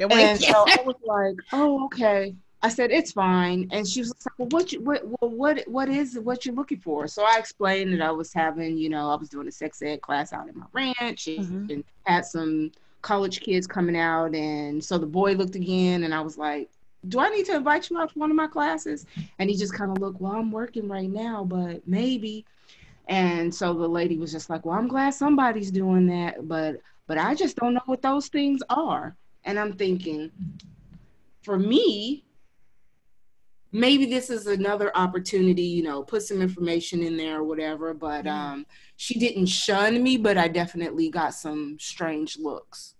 And 0.00 0.40
so 0.40 0.64
I 0.66 0.78
was 0.84 0.96
like, 1.04 1.36
oh, 1.52 1.84
okay. 1.86 2.34
I 2.62 2.68
said 2.68 2.90
it's 2.90 3.12
fine, 3.12 3.68
and 3.72 3.88
she 3.88 4.00
was 4.00 4.10
like, 4.10 4.38
"Well, 4.38 4.48
what 4.50 4.72
you 4.72 4.80
what 4.82 5.02
well, 5.06 5.30
what 5.30 5.66
what 5.66 5.88
is 5.88 6.18
what 6.18 6.44
you're 6.44 6.54
looking 6.54 6.78
for?" 6.78 7.08
So 7.08 7.24
I 7.24 7.38
explained 7.38 7.92
that 7.94 8.02
I 8.02 8.10
was 8.10 8.34
having, 8.34 8.76
you 8.76 8.90
know, 8.90 9.10
I 9.10 9.14
was 9.14 9.30
doing 9.30 9.48
a 9.48 9.52
sex 9.52 9.80
ed 9.80 10.02
class 10.02 10.32
out 10.34 10.48
in 10.48 10.58
my 10.58 10.66
ranch, 10.72 11.24
mm-hmm. 11.24 11.70
and 11.70 11.84
had 12.04 12.26
some 12.26 12.70
college 13.00 13.40
kids 13.40 13.66
coming 13.66 13.96
out, 13.96 14.34
and 14.34 14.84
so 14.84 14.98
the 14.98 15.06
boy 15.06 15.32
looked 15.32 15.54
again, 15.54 16.04
and 16.04 16.14
I 16.14 16.20
was 16.20 16.36
like, 16.36 16.68
"Do 17.08 17.18
I 17.20 17.30
need 17.30 17.46
to 17.46 17.56
invite 17.56 17.88
you 17.88 17.98
out 17.98 18.12
to 18.12 18.18
one 18.18 18.30
of 18.30 18.36
my 18.36 18.46
classes?" 18.46 19.06
And 19.38 19.48
he 19.48 19.56
just 19.56 19.72
kind 19.72 19.90
of 19.90 19.98
looked, 19.98 20.20
"Well, 20.20 20.32
I'm 20.32 20.52
working 20.52 20.86
right 20.86 21.10
now, 21.10 21.44
but 21.44 21.86
maybe." 21.88 22.44
And 23.08 23.54
so 23.54 23.72
the 23.72 23.88
lady 23.88 24.18
was 24.18 24.32
just 24.32 24.50
like, 24.50 24.66
"Well, 24.66 24.76
I'm 24.78 24.88
glad 24.88 25.14
somebody's 25.14 25.70
doing 25.70 26.06
that, 26.08 26.46
but 26.46 26.82
but 27.06 27.16
I 27.16 27.34
just 27.34 27.56
don't 27.56 27.72
know 27.72 27.80
what 27.86 28.02
those 28.02 28.28
things 28.28 28.62
are." 28.68 29.16
And 29.44 29.58
I'm 29.58 29.72
thinking, 29.72 30.30
for 31.42 31.58
me, 31.58 32.24
maybe 33.72 34.04
this 34.06 34.30
is 34.30 34.46
another 34.46 34.94
opportunity, 34.96 35.62
you 35.62 35.82
know, 35.82 36.02
put 36.02 36.22
some 36.22 36.42
information 36.42 37.02
in 37.02 37.16
there 37.16 37.38
or 37.38 37.44
whatever. 37.44 37.94
But 37.94 38.24
Mm-hmm. 38.24 38.52
um, 38.52 38.66
she 38.96 39.18
didn't 39.18 39.46
shun 39.46 40.02
me, 40.02 40.16
but 40.16 40.36
I 40.36 40.48
definitely 40.48 41.08
got 41.08 41.34
some 41.34 41.78
strange 41.80 42.38
looks. 42.38 42.94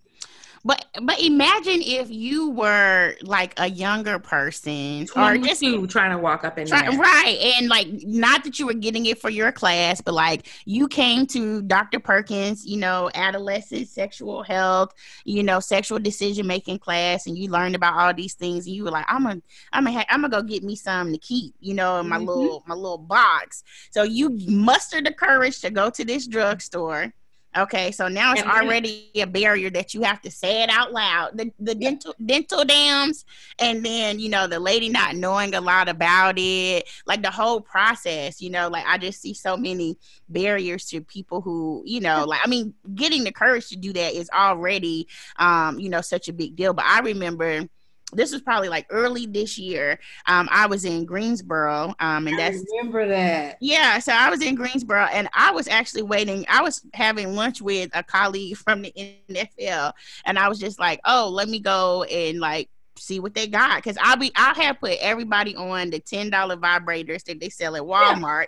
But 0.63 0.85
but 1.03 1.19
imagine 1.23 1.81
if 1.83 2.11
you 2.11 2.51
were 2.51 3.15
like 3.23 3.55
a 3.59 3.69
younger 3.71 4.19
person 4.19 5.07
or 5.17 5.39
just 5.39 5.63
you 5.63 5.87
trying 5.87 6.11
to 6.11 6.19
walk 6.19 6.45
up 6.45 6.59
in 6.59 6.67
Try, 6.67 6.83
there. 6.91 6.99
right 6.99 7.39
and 7.59 7.69
like 7.69 7.87
not 8.05 8.45
that 8.45 8.59
you 8.59 8.67
were 8.67 8.75
getting 8.75 9.07
it 9.07 9.19
for 9.19 9.31
your 9.31 9.53
class 9.53 10.03
but 10.03 10.13
like 10.13 10.47
you 10.67 10.87
came 10.87 11.27
to 11.29 11.63
dr 11.63 11.99
perkins 12.01 12.67
you 12.67 12.77
know 12.77 13.11
adolescent 13.15 13.89
sexual 13.89 14.43
health 14.43 14.93
you 15.25 15.43
know 15.43 15.61
sexual 15.61 15.99
decision 15.99 16.47
making 16.47 16.79
class 16.79 17.27
and 17.27 17.39
you 17.39 17.49
learned 17.49 17.75
about 17.75 17.95
all 17.95 18.13
these 18.13 18.35
things 18.35 18.67
and 18.67 18.75
you 18.77 18.85
were 18.85 18.91
like 18.91 19.07
i'm 19.09 19.23
gonna 19.23 19.41
i'm 19.73 19.85
gonna 19.87 20.05
i'm 20.11 20.21
gonna 20.21 20.29
go 20.29 20.43
get 20.43 20.63
me 20.63 20.77
some 20.77 21.11
to 21.11 21.19
keep 21.19 21.55
you 21.61 21.73
know 21.73 22.01
in 22.01 22.07
my 22.09 22.19
Mhm. 22.19 22.27
little 22.27 22.63
my 22.67 22.75
little 22.75 22.99
box 22.99 23.65
so 23.93 24.03
you 24.03 24.37
mustered 24.47 25.07
the 25.07 25.13
courage 25.15 25.61
to 25.63 25.71
go 25.71 25.89
to 25.89 26.05
this 26.05 26.27
drugstore 26.27 27.15
Okay, 27.57 27.91
so 27.91 28.07
now 28.07 28.33
it's 28.33 28.43
already 28.43 29.11
a 29.17 29.27
barrier 29.27 29.71
that 29.71 29.93
you 29.93 30.03
have 30.03 30.21
to 30.23 30.31
say 30.31 30.63
it 30.63 30.71
out 30.71 30.93
loud. 30.93 31.37
The 31.37 31.51
the 31.59 31.75
dental 31.75 32.15
dental 32.25 32.65
dams 32.65 33.25
and 33.59 33.85
then 33.85 34.19
you 34.21 34.29
know 34.29 34.47
the 34.47 34.61
lady 34.61 34.89
not 34.89 35.17
knowing 35.17 35.55
a 35.55 35.61
lot 35.61 35.89
about 35.89 36.35
it 36.39 36.89
like 37.07 37.23
the 37.23 37.31
whole 37.31 37.61
process 37.61 38.41
you 38.41 38.51
know 38.51 38.69
like 38.69 38.85
i 38.87 38.97
just 38.99 39.21
see 39.21 39.35
so 39.35 39.57
many 39.57 39.97
barriers 40.29 40.87
to 40.87 41.01
people 41.01 41.41
who 41.41 41.83
you 41.85 42.01
know 42.01 42.25
like 42.25 42.41
i 42.45 42.49
mean 42.49 42.75
getting 42.95 43.25
the 43.25 43.33
courage 43.33 43.69
to 43.69 43.77
do 43.77 43.93
that 43.93 44.15
is 44.15 44.31
already 44.31 45.07
um 45.37 45.79
you 45.79 45.89
know 45.89 46.01
such 46.01 46.29
a 46.29 46.33
big 46.33 46.57
deal. 46.57 46.73
But 46.73 46.85
i 46.87 47.01
remember 47.01 47.67
this 48.13 48.33
was 48.33 48.43
probably 48.43 48.69
like 48.69 48.87
early 48.91 49.27
this 49.27 49.59
year 49.59 49.99
um 50.27 50.49
i 50.51 50.67
was 50.67 50.85
in 50.85 51.05
greensboro 51.05 51.95
um 52.01 52.27
and 52.27 52.39
that's 52.39 52.65
remember 52.71 53.07
that. 53.09 53.57
yeah, 53.61 53.99
so 53.99 54.13
I 54.13 54.31
was 54.31 54.43
in 54.43 54.55
Greensboro 54.55 55.07
and 55.13 55.29
I 55.35 55.51
was 55.53 55.69
actually 55.69 56.03
waiting. 56.03 56.45
I 56.49 56.63
was 56.63 56.83
having 56.95 57.35
lunch 57.35 57.61
with 57.61 57.91
a 57.95 58.03
colleague 58.03 58.57
from 58.57 58.83
the 58.83 58.93
NFL 59.29 59.93
and 60.25 60.39
I 60.39 60.49
was 60.49 60.59
just 60.59 60.79
like, 60.79 61.01
"Oh, 61.05 61.29
let 61.29 61.49
me 61.49 61.61
go 61.61 62.05
and 62.05 62.41
like 62.41 62.69
see 63.01 63.21
what 63.21 63.35
they 63.35 63.47
got 63.47 63.83
cuz 63.83 63.97
I'll 64.01 64.17
be 64.17 64.31
I'll 64.37 64.55
have 64.55 64.81
put 64.81 64.99
everybody 65.01 65.57
on 65.57 65.91
the 65.91 66.01
$10 66.01 66.31
vibrators 66.31 67.25
that 67.25 67.41
they 67.41 67.49
sell 67.49 67.77
at 67.77 67.83
Walmart. 67.83 68.47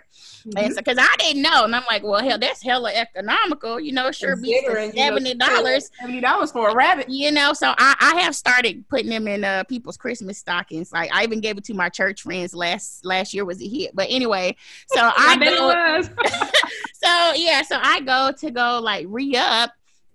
And 0.57 0.73
so 0.73 0.81
cuz 0.81 0.97
I 0.99 1.15
didn't 1.19 1.41
know 1.41 1.63
and 1.63 1.75
I'm 1.75 1.83
like, 1.89 2.03
"Well, 2.03 2.21
hell, 2.23 2.37
that's 2.37 2.61
hella 2.61 2.91
economical, 2.93 3.79
you 3.79 3.91
know, 3.93 4.11
sure 4.11 4.35
beats 4.35 4.61
the 4.67 4.73
Considering, 4.73 4.97
you 4.97 5.35
know, 5.35 5.45
$70." 5.45 5.89
Seventy 5.99 6.21
dollars 6.21 6.51
for 6.51 6.69
a 6.69 6.75
rabbit. 6.75 7.09
you 7.09 7.31
know 7.31 7.53
so 7.53 7.73
I, 7.77 7.95
I 7.99 8.21
have 8.21 8.35
started 8.35 8.87
putting 8.89 9.09
them 9.09 9.27
in 9.27 9.43
uh 9.43 9.63
people's 9.65 9.97
christmas 9.97 10.37
stockings 10.37 10.91
like 10.91 11.09
i 11.13 11.23
even 11.23 11.39
gave 11.39 11.57
it 11.57 11.63
to 11.65 11.73
my 11.73 11.89
church 11.89 12.21
friends 12.21 12.53
last 12.53 13.03
last 13.05 13.33
year 13.33 13.45
was 13.45 13.61
a 13.61 13.67
hit 13.67 13.95
but 13.95 14.07
anyway 14.09 14.55
so 14.87 14.99
i 15.01 15.11
I 15.33 15.37
go, 15.37 15.67
was. 15.67 16.09
so 16.93 17.33
yeah 17.35 17.61
so 17.63 17.77
i 17.81 17.99
go 18.01 18.31
to 18.37 18.51
go 18.51 18.79
like 18.81 19.05
re-up 19.09 19.71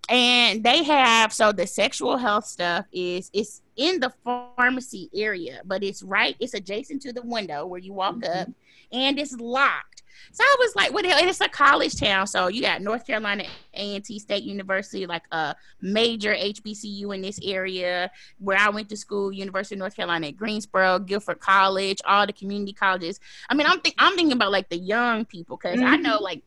and 0.08 0.64
they 0.64 0.82
have 0.84 1.32
so 1.32 1.52
the 1.52 1.66
sexual 1.66 2.16
health 2.16 2.46
stuff 2.46 2.86
is 2.92 3.30
it's 3.32 3.62
in 3.76 4.00
the 4.00 4.10
pharmacy 4.24 5.10
area 5.14 5.60
but 5.64 5.82
it's 5.82 6.02
right 6.02 6.36
it's 6.40 6.54
adjacent 6.54 7.02
to 7.02 7.12
the 7.12 7.22
window 7.22 7.66
where 7.66 7.80
you 7.80 7.92
walk 7.92 8.16
Mhm. 8.16 8.42
up 8.42 8.48
and 8.92 9.18
it's 9.18 9.34
locked 9.34 10.02
so 10.32 10.42
I 10.42 10.56
was 10.58 10.74
like, 10.74 10.92
what 10.92 11.02
the 11.04 11.10
hell? 11.10 11.18
And 11.20 11.28
it's 11.28 11.40
a 11.40 11.48
college 11.48 11.96
town. 11.96 12.26
So 12.26 12.48
you 12.48 12.60
got 12.60 12.82
North 12.82 13.06
Carolina 13.06 13.44
A&T 13.72 14.18
State 14.18 14.42
University, 14.42 15.06
like 15.06 15.22
a 15.30 15.54
major 15.80 16.34
HBCU 16.34 17.14
in 17.14 17.22
this 17.22 17.38
area 17.42 18.10
where 18.40 18.58
I 18.58 18.68
went 18.68 18.88
to 18.88 18.96
school, 18.96 19.30
University 19.32 19.76
of 19.76 19.78
North 19.78 19.94
Carolina 19.94 20.26
at 20.26 20.36
Greensboro, 20.36 20.98
Guilford 20.98 21.38
College, 21.38 21.98
all 22.04 22.26
the 22.26 22.32
community 22.32 22.72
colleges. 22.72 23.20
I 23.48 23.54
mean, 23.54 23.66
I'm 23.68 23.80
think 23.80 23.94
I'm 23.98 24.16
thinking 24.16 24.32
about 24.32 24.50
like 24.50 24.68
the 24.68 24.78
young 24.78 25.24
people 25.24 25.56
because 25.56 25.80
I 25.80 25.96
Mhm. 25.96 26.02
know 26.02 26.18
like 26.18 26.42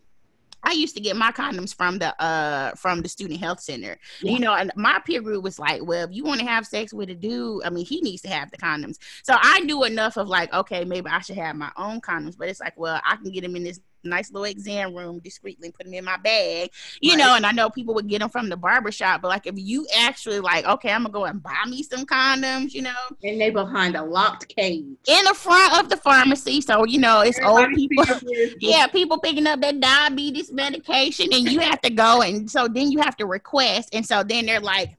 I 0.64 0.74
used 0.74 0.96
to 0.96 1.02
get 1.02 1.16
my 1.16 1.32
condoms 1.32 1.74
from 1.76 2.00
the 2.00 2.20
uh 2.22 2.76
from 2.76 3.02
the 3.02 3.10
student 3.10 3.40
health 3.40 3.60
center. 3.60 3.98
Yeah. 4.22 4.32
You 4.34 4.40
know, 4.40 4.54
and 4.54 4.72
my 4.76 5.00
peer 5.06 5.22
group 5.22 5.44
was 5.44 5.60
like, 5.60 5.84
well, 5.84 6.06
if 6.06 6.12
you 6.12 6.24
want 6.24 6.40
to 6.40 6.46
have 6.46 6.66
sex 6.66 6.94
with 6.94 7.10
a 7.10 7.16
dude, 7.16 7.64
I 7.64 7.70
mean, 7.70 7.86
he 7.86 8.02
needs 8.02 8.22
to 8.24 8.30
have 8.30 8.52
the 8.52 8.58
condoms. 8.58 8.98
So 9.24 9.36
I 9.38 9.62
knew 9.62 9.84
enough 9.84 10.18
of 10.18 10.28
like, 10.28 10.54
okay, 10.54 10.86
maybe 10.86 11.10
I 11.10 11.20
should 11.20 11.38
have 11.38 11.56
my 11.56 11.72
own 11.78 12.02
condoms. 12.02 12.38
But 12.38 12.50
it's 12.50 12.60
like, 12.60 12.78
well, 12.78 13.02
I 13.06 13.16
can 13.16 13.32
get 13.32 13.42
them 13.42 13.56
in 13.56 13.64
this 13.64 13.80
nice 14.04 14.32
little 14.32 14.46
exam 14.46 14.94
room 14.96 15.20
discreetly 15.20 15.72
put 15.72 15.86
them 15.86 15.94
in 15.94 16.06
my 16.06 16.18
bag, 16.18 16.72
you 17.02 17.12
Right. 17.12 17.20
know. 17.20 17.36
And 17.36 17.46
I 17.46 17.52
know 17.52 17.70
people 17.70 17.94
would 17.96 18.08
get 18.08 18.20
them 18.20 18.30
from 18.30 18.50
the 18.50 18.58
barber 18.58 18.92
shop, 18.92 19.22
but 19.22 19.28
like 19.30 19.48
if 19.48 19.56
you 19.58 19.86
actually 19.98 20.40
like, 20.40 20.66
okay, 20.66 20.92
I'm 20.92 21.04
gonna 21.04 21.14
go 21.14 21.26
and 21.26 21.42
buy 21.42 21.64
me 21.68 21.84
some 21.84 22.06
condoms, 22.06 22.74
you 22.74 22.82
know, 22.82 22.94
And 23.24 23.40
they 23.40 23.50
behind 23.50 23.96
a 23.96 24.04
locked 24.04 24.48
cage. 24.56 24.84
in 25.08 25.26
the 25.26 25.34
front 25.34 25.80
of 25.80 25.90
the 25.90 25.98
pharmacy. 25.98 26.62
So 26.62 26.86
you 26.86 27.00
know, 27.00 27.22
it's 27.22 27.40
old 27.44 27.70
people. 27.76 28.04
see 28.06 28.12
your 28.12 28.20
business. 28.22 28.56
Yeah, 28.62 28.88
people 28.88 29.20
picking 29.20 29.48
up 29.48 29.60
their 29.62 29.74
diabetes 29.74 30.52
medication, 30.52 31.28
and 31.34 31.50
you 31.50 31.60
have 31.60 31.82
to 31.82 31.90
go, 31.90 32.22
and 32.22 32.50
so 32.50 32.68
then 32.68 32.92
you 32.92 33.00
have 33.02 33.16
to 33.18 33.26
request, 33.26 33.90
and 33.94 34.06
so 34.06 34.24
then 34.24 34.46
they're 34.46 34.60
like, 34.60 34.96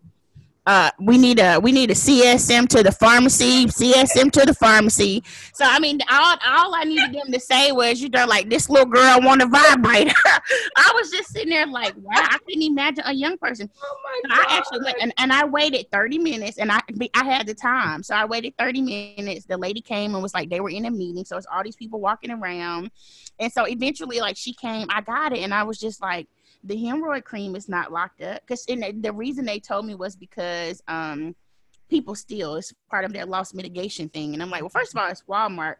uh, 0.66 0.90
we 1.00 1.18
need 1.18 1.40
a 1.40 1.58
we 1.58 1.72
need 1.72 1.90
a 1.90 1.94
CSM 1.94 2.68
to 2.68 2.82
the 2.82 2.92
pharmacy, 2.92 3.66
CSM 3.66 4.30
to 4.32 4.44
the 4.46 4.54
pharmacy. 4.54 5.22
So 5.54 5.64
I 5.64 5.80
mean, 5.80 5.98
all 6.10 6.36
all 6.46 6.74
I 6.74 6.84
needed 6.84 7.12
them 7.12 7.32
to 7.32 7.40
say 7.40 7.72
was, 7.72 8.00
you 8.00 8.08
know, 8.08 8.26
like 8.26 8.48
this 8.48 8.70
little 8.70 8.86
girl 8.86 9.20
want 9.22 9.42
a 9.42 9.46
vibrator. 9.46 10.14
I 10.76 10.92
was 10.94 11.10
just 11.10 11.30
sitting 11.30 11.50
there 11.50 11.66
like, 11.66 11.94
wow, 11.96 12.12
I 12.14 12.38
couldn't 12.46 12.62
imagine 12.62 13.02
a 13.06 13.12
young 13.12 13.38
person. 13.38 13.68
Oh 13.82 13.96
my 14.04 14.20
So 14.22 14.36
god. 14.36 14.46
I 14.48 14.56
actually 14.56 14.84
went 14.84 14.98
and, 15.00 15.12
and 15.18 15.32
I 15.32 15.44
waited 15.44 15.90
30 15.90 16.18
minutes 16.18 16.58
and 16.58 16.70
I 16.70 16.80
I 17.14 17.24
had 17.24 17.46
the 17.46 17.54
time. 17.54 18.02
So 18.04 18.14
I 18.14 18.24
waited 18.24 18.54
30 18.56 18.82
minutes. 19.16 19.46
The 19.46 19.56
lady 19.56 19.80
came 19.80 20.14
and 20.14 20.22
was 20.22 20.34
like, 20.34 20.48
they 20.48 20.60
were 20.60 20.70
in 20.70 20.84
a 20.84 20.90
meeting. 20.90 21.24
So 21.24 21.36
it's 21.36 21.46
all 21.52 21.64
these 21.64 21.76
people 21.76 22.00
walking 22.00 22.30
around. 22.30 22.90
And 23.40 23.52
so 23.52 23.64
eventually, 23.66 24.20
like 24.20 24.36
she 24.36 24.52
came, 24.54 24.86
I 24.90 25.00
got 25.00 25.32
it, 25.32 25.40
and 25.40 25.52
I 25.52 25.64
was 25.64 25.78
just 25.78 26.00
like, 26.00 26.28
the 26.64 26.76
hemorrhoid 26.76 27.24
cream 27.24 27.56
is 27.56 27.68
not 27.68 27.92
locked 27.92 28.22
up. 28.22 28.46
Cause 28.46 28.64
and 28.68 29.02
the, 29.02 29.12
reason 29.12 29.44
they 29.44 29.60
told 29.60 29.86
me 29.86 29.94
was 29.94 30.16
because 30.16 30.82
um 30.88 31.34
people 31.88 32.14
steal. 32.14 32.54
It's 32.56 32.72
part 32.90 33.04
of 33.04 33.12
their 33.12 33.26
loss 33.26 33.52
mitigation 33.52 34.08
thing. 34.08 34.32
And 34.32 34.42
I'm 34.42 34.50
like, 34.50 34.62
well, 34.62 34.70
first 34.70 34.94
of 34.94 35.00
all, 35.00 35.08
it's 35.10 35.22
Walmart. 35.28 35.76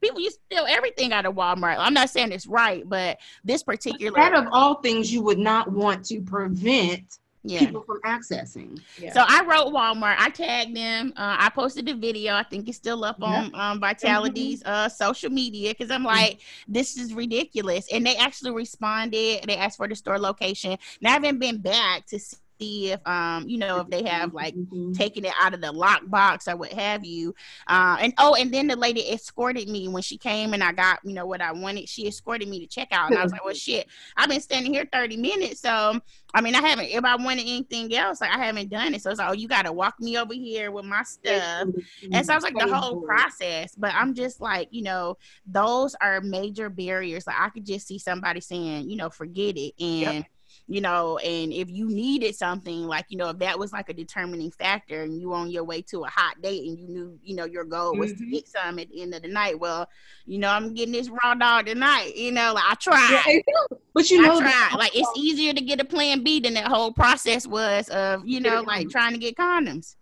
People 0.00 0.20
you 0.20 0.30
steal 0.30 0.66
everything 0.68 1.12
out 1.12 1.26
of 1.26 1.34
Walmart. 1.34 1.76
I'm 1.78 1.94
not 1.94 2.10
saying 2.10 2.32
it's 2.32 2.46
right, 2.46 2.88
but 2.88 3.18
this 3.44 3.62
particular 3.62 4.14
that 4.20 4.34
of 4.34 4.46
all 4.52 4.76
things 4.76 5.12
you 5.12 5.22
would 5.22 5.38
not 5.38 5.70
want 5.70 6.04
to 6.06 6.20
prevent 6.20 7.18
yeah. 7.42 7.60
people 7.60 7.82
from 7.82 8.00
accessing. 8.02 8.80
So 9.12 9.22
I 9.26 9.44
wrote 9.44 9.72
Walmart. 9.72 10.16
I 10.18 10.30
tagged 10.30 10.76
them. 10.76 11.12
Uh, 11.16 11.36
I 11.38 11.50
posted 11.50 11.86
the 11.86 11.94
video. 11.94 12.34
I 12.34 12.42
think 12.42 12.68
it's 12.68 12.76
still 12.76 13.04
up 13.04 13.22
on 13.22 13.50
um, 13.54 13.80
Vitality's 13.80 14.62
uh, 14.64 14.88
social 14.88 15.30
media 15.30 15.70
because 15.70 15.90
I'm 15.90 16.04
like, 16.04 16.40
this 16.66 16.96
is 16.96 17.14
ridiculous. 17.14 17.86
And 17.92 18.06
they 18.06 18.16
actually 18.16 18.52
responded. 18.52 19.44
They 19.46 19.56
asked 19.56 19.76
for 19.76 19.88
the 19.88 19.94
store 19.94 20.18
location. 20.18 20.78
Now 21.00 21.10
I 21.10 21.12
haven't 21.14 21.38
been 21.38 21.58
back 21.58 22.06
to 22.06 22.18
see 22.18 22.36
if 22.60 23.00
um 23.06 23.48
you 23.48 23.58
know 23.58 23.80
if 23.80 23.88
they 23.90 24.02
have 24.04 24.34
like 24.34 24.54
Mhm. 24.54 24.96
taking 24.96 25.24
it 25.24 25.32
out 25.40 25.54
of 25.54 25.60
the 25.60 25.72
lockbox 25.72 26.52
or 26.52 26.56
what 26.56 26.72
have 26.72 27.04
you. 27.04 27.34
Uh, 27.66 27.96
and 28.00 28.14
oh, 28.18 28.34
and 28.34 28.52
then 28.52 28.66
the 28.66 28.76
lady 28.76 29.10
escorted 29.12 29.68
me 29.68 29.88
when 29.88 30.02
she 30.02 30.16
came 30.18 30.54
and 30.54 30.62
I 30.62 30.72
got 30.72 31.00
you 31.04 31.12
know 31.14 31.26
what 31.26 31.40
I 31.40 31.52
wanted. 31.52 31.88
She 31.88 32.06
escorted 32.06 32.48
me 32.48 32.60
to 32.60 32.66
check 32.66 32.88
out, 32.90 33.08
and 33.10 33.18
I 33.18 33.22
was 33.22 33.32
like, 33.32 33.44
well, 33.44 33.54
shit, 33.66 33.86
I've 34.16 34.28
been 34.28 34.40
standing 34.40 34.72
here 34.72 34.88
thirty 34.90 35.16
minutes, 35.16 35.60
so 35.60 36.00
I 36.34 36.40
mean, 36.42 36.54
I 36.54 36.60
haven't. 36.60 36.86
If 36.86 37.04
I 37.04 37.16
wanted 37.16 37.42
anything 37.42 37.94
else, 37.94 38.20
like 38.20 38.30
I 38.30 38.44
haven't 38.44 38.68
done 38.70 38.94
it. 38.94 39.02
So 39.02 39.10
it's 39.10 39.18
like, 39.18 39.30
oh, 39.30 39.32
you 39.32 39.48
got 39.48 39.62
to 39.64 39.72
walk 39.72 39.98
me 39.98 40.18
over 40.18 40.34
here 40.34 40.70
with 40.70 40.84
my 40.84 41.02
stuff. 41.02 41.68
And 42.12 42.26
so 42.26 42.32
I 42.32 42.36
was 42.36 42.44
like 42.44 42.52
the 42.58 42.66
whole 42.66 43.00
process, 43.02 43.74
but 43.74 43.94
I'm 43.94 44.12
just 44.14 44.38
like, 44.40 44.68
you 44.70 44.82
know, 44.82 45.16
those 45.46 45.94
are 46.02 46.20
major 46.20 46.68
barriers. 46.68 47.26
Like 47.26 47.40
I 47.40 47.48
could 47.48 47.64
just 47.64 47.86
see 47.86 47.98
somebody 47.98 48.40
saying, 48.40 48.90
you 48.90 48.96
know, 48.96 49.08
forget 49.08 49.56
it. 49.56 49.72
And, 49.80 50.24
you 50.68 50.82
know, 50.82 51.16
and 51.18 51.50
if 51.50 51.70
you 51.70 51.88
needed 51.88 52.36
something, 52.36 52.82
like, 52.82 53.06
you 53.08 53.16
know, 53.16 53.30
if 53.30 53.38
that 53.38 53.58
was 53.58 53.72
like 53.72 53.88
a 53.88 53.94
determining 53.94 54.50
factor 54.50 55.02
and 55.02 55.18
you 55.18 55.32
on 55.32 55.50
your 55.50 55.64
way 55.64 55.80
to 55.82 56.04
a 56.04 56.08
hot 56.08 56.40
date 56.42 56.68
and 56.68 56.78
you 56.78 56.86
knew, 56.88 57.18
you 57.22 57.34
know, 57.34 57.46
your 57.46 57.64
goal 57.64 57.96
was 57.96 58.12
to 58.12 58.24
Mhm. 58.24 58.32
get 58.32 58.48
some 58.48 58.78
at 58.78 58.90
the 58.90 59.00
end 59.00 59.14
of 59.14 59.22
the 59.22 59.28
night, 59.28 59.58
well, 59.58 59.88
you 60.26 60.38
know, 60.38 60.50
I'm 60.50 60.74
getting 60.74 60.92
this 60.92 61.08
raw 61.08 61.34
dog 61.34 61.66
tonight. 61.66 62.14
You 62.16 62.32
know, 62.32 62.52
like 62.52 62.64
I 62.68 62.74
tried. 62.74 63.22
Yeah. 63.26 63.54
But 63.94 64.10
you 64.10 64.20
know. 64.20 64.38
Like 64.38 64.94
it's 64.94 65.10
easier 65.16 65.54
to 65.54 65.60
get 65.62 65.80
a 65.80 65.84
plan 65.84 66.22
B 66.22 66.38
than 66.38 66.52
that 66.54 66.68
whole 66.68 66.92
process 66.92 67.46
was 67.46 67.88
of, 67.88 68.26
you 68.26 68.40
know, 68.40 68.62
like 68.66 68.90
trying 68.90 69.12
to 69.14 69.18
get 69.18 69.36
condoms. 69.36 69.96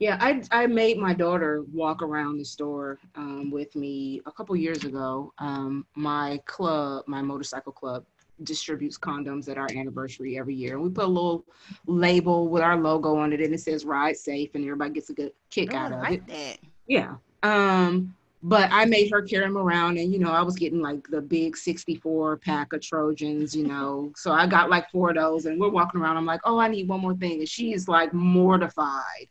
Yeah, 0.00 0.16
I 0.20 0.42
I 0.50 0.66
made 0.66 0.96
my 0.98 1.12
daughter 1.12 1.64
walk 1.72 2.02
around 2.02 2.38
the 2.38 2.44
store 2.44 2.98
um, 3.16 3.50
with 3.50 3.74
me 3.76 4.22
a 4.26 4.32
couple 4.32 4.56
years 4.56 4.84
ago. 4.84 5.32
Um, 5.38 5.86
my 5.94 6.40
club, 6.46 7.04
my 7.06 7.20
motorcycle 7.20 7.72
club, 7.72 8.04
distributes 8.44 8.98
condoms 8.98 9.48
at 9.48 9.58
our 9.58 9.68
anniversary 9.70 10.38
every 10.38 10.54
year, 10.54 10.74
and 10.74 10.82
we 10.82 10.90
put 10.90 11.04
a 11.04 11.08
little 11.08 11.44
label 11.86 12.48
with 12.48 12.62
our 12.62 12.76
logo 12.76 13.16
on 13.16 13.32
it, 13.32 13.40
and 13.40 13.54
it 13.54 13.60
says 13.60 13.84
"Ride 13.84 14.16
Safe," 14.16 14.50
and 14.54 14.64
everybody 14.64 14.92
gets 14.92 15.10
a 15.10 15.14
good 15.14 15.32
kick 15.50 15.74
out 15.74 15.92
of 15.92 16.00
like 16.00 16.20
it. 16.20 16.26
that. 16.28 16.58
Yeah. 16.86 17.14
Um, 17.42 18.14
But 18.42 18.70
I 18.72 18.86
made 18.86 19.10
her 19.12 19.20
carry 19.20 19.44
them 19.44 19.58
around, 19.58 19.98
and 19.98 20.10
you 20.12 20.18
know, 20.18 20.30
I 20.32 20.40
was 20.42 20.56
getting 20.56 20.80
like 20.80 21.06
the 21.08 21.20
big 21.20 21.56
64 21.58 22.38
pack 22.38 22.72
of 22.72 22.80
Trojans, 22.80 23.54
you 23.54 23.66
know. 23.66 24.12
so 24.16 24.32
I 24.32 24.46
got 24.46 24.70
like 24.70 24.90
four 24.90 25.10
of 25.10 25.16
those, 25.16 25.44
and 25.44 25.60
we're 25.60 25.68
walking 25.68 26.00
around. 26.00 26.16
I'm 26.16 26.24
like, 26.24 26.40
oh, 26.44 26.58
I 26.58 26.68
need 26.68 26.88
one 26.88 27.00
more 27.00 27.14
thing. 27.14 27.40
And 27.40 27.48
she 27.48 27.74
is 27.74 27.86
like 27.86 28.14
mortified. 28.14 29.28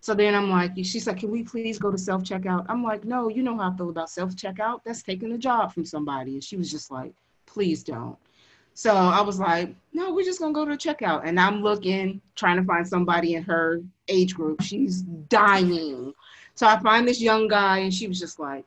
So 0.00 0.14
then 0.14 0.34
I'm 0.34 0.50
like, 0.50 0.72
she's 0.76 1.06
like, 1.06 1.18
can 1.18 1.30
we 1.30 1.42
please 1.44 1.78
go 1.78 1.90
to 1.92 1.98
self 1.98 2.22
checkout? 2.24 2.66
I'm 2.68 2.82
like, 2.82 3.04
no, 3.04 3.28
you 3.28 3.42
know 3.42 3.56
how 3.56 3.70
I 3.70 3.76
feel 3.76 3.90
about 3.90 4.10
self 4.10 4.34
checkout. 4.34 4.80
That's 4.84 5.02
taking 5.02 5.32
a 5.32 5.38
job 5.38 5.72
from 5.72 5.84
somebody. 5.84 6.34
And 6.34 6.42
she 6.42 6.56
was 6.56 6.70
just 6.70 6.90
like, 6.90 7.12
please 7.46 7.84
don't. 7.84 8.16
So 8.78 8.94
I 8.94 9.22
was 9.22 9.40
like, 9.40 9.74
no, 9.92 10.14
we're 10.14 10.24
just 10.24 10.38
gonna 10.38 10.52
go 10.52 10.64
to 10.64 10.76
checkout. 10.76 11.22
And 11.24 11.40
I'm 11.40 11.62
looking, 11.62 12.20
trying 12.36 12.58
to 12.58 12.62
find 12.62 12.86
somebody 12.86 13.34
in 13.34 13.42
her 13.42 13.82
age 14.06 14.36
group. 14.36 14.62
She's 14.62 15.02
dying. 15.02 16.14
So 16.54 16.64
I 16.64 16.78
find 16.78 17.06
this 17.06 17.20
young 17.20 17.48
guy, 17.48 17.78
and 17.78 17.92
she 17.92 18.06
was 18.06 18.20
just 18.20 18.38
like, 18.38 18.64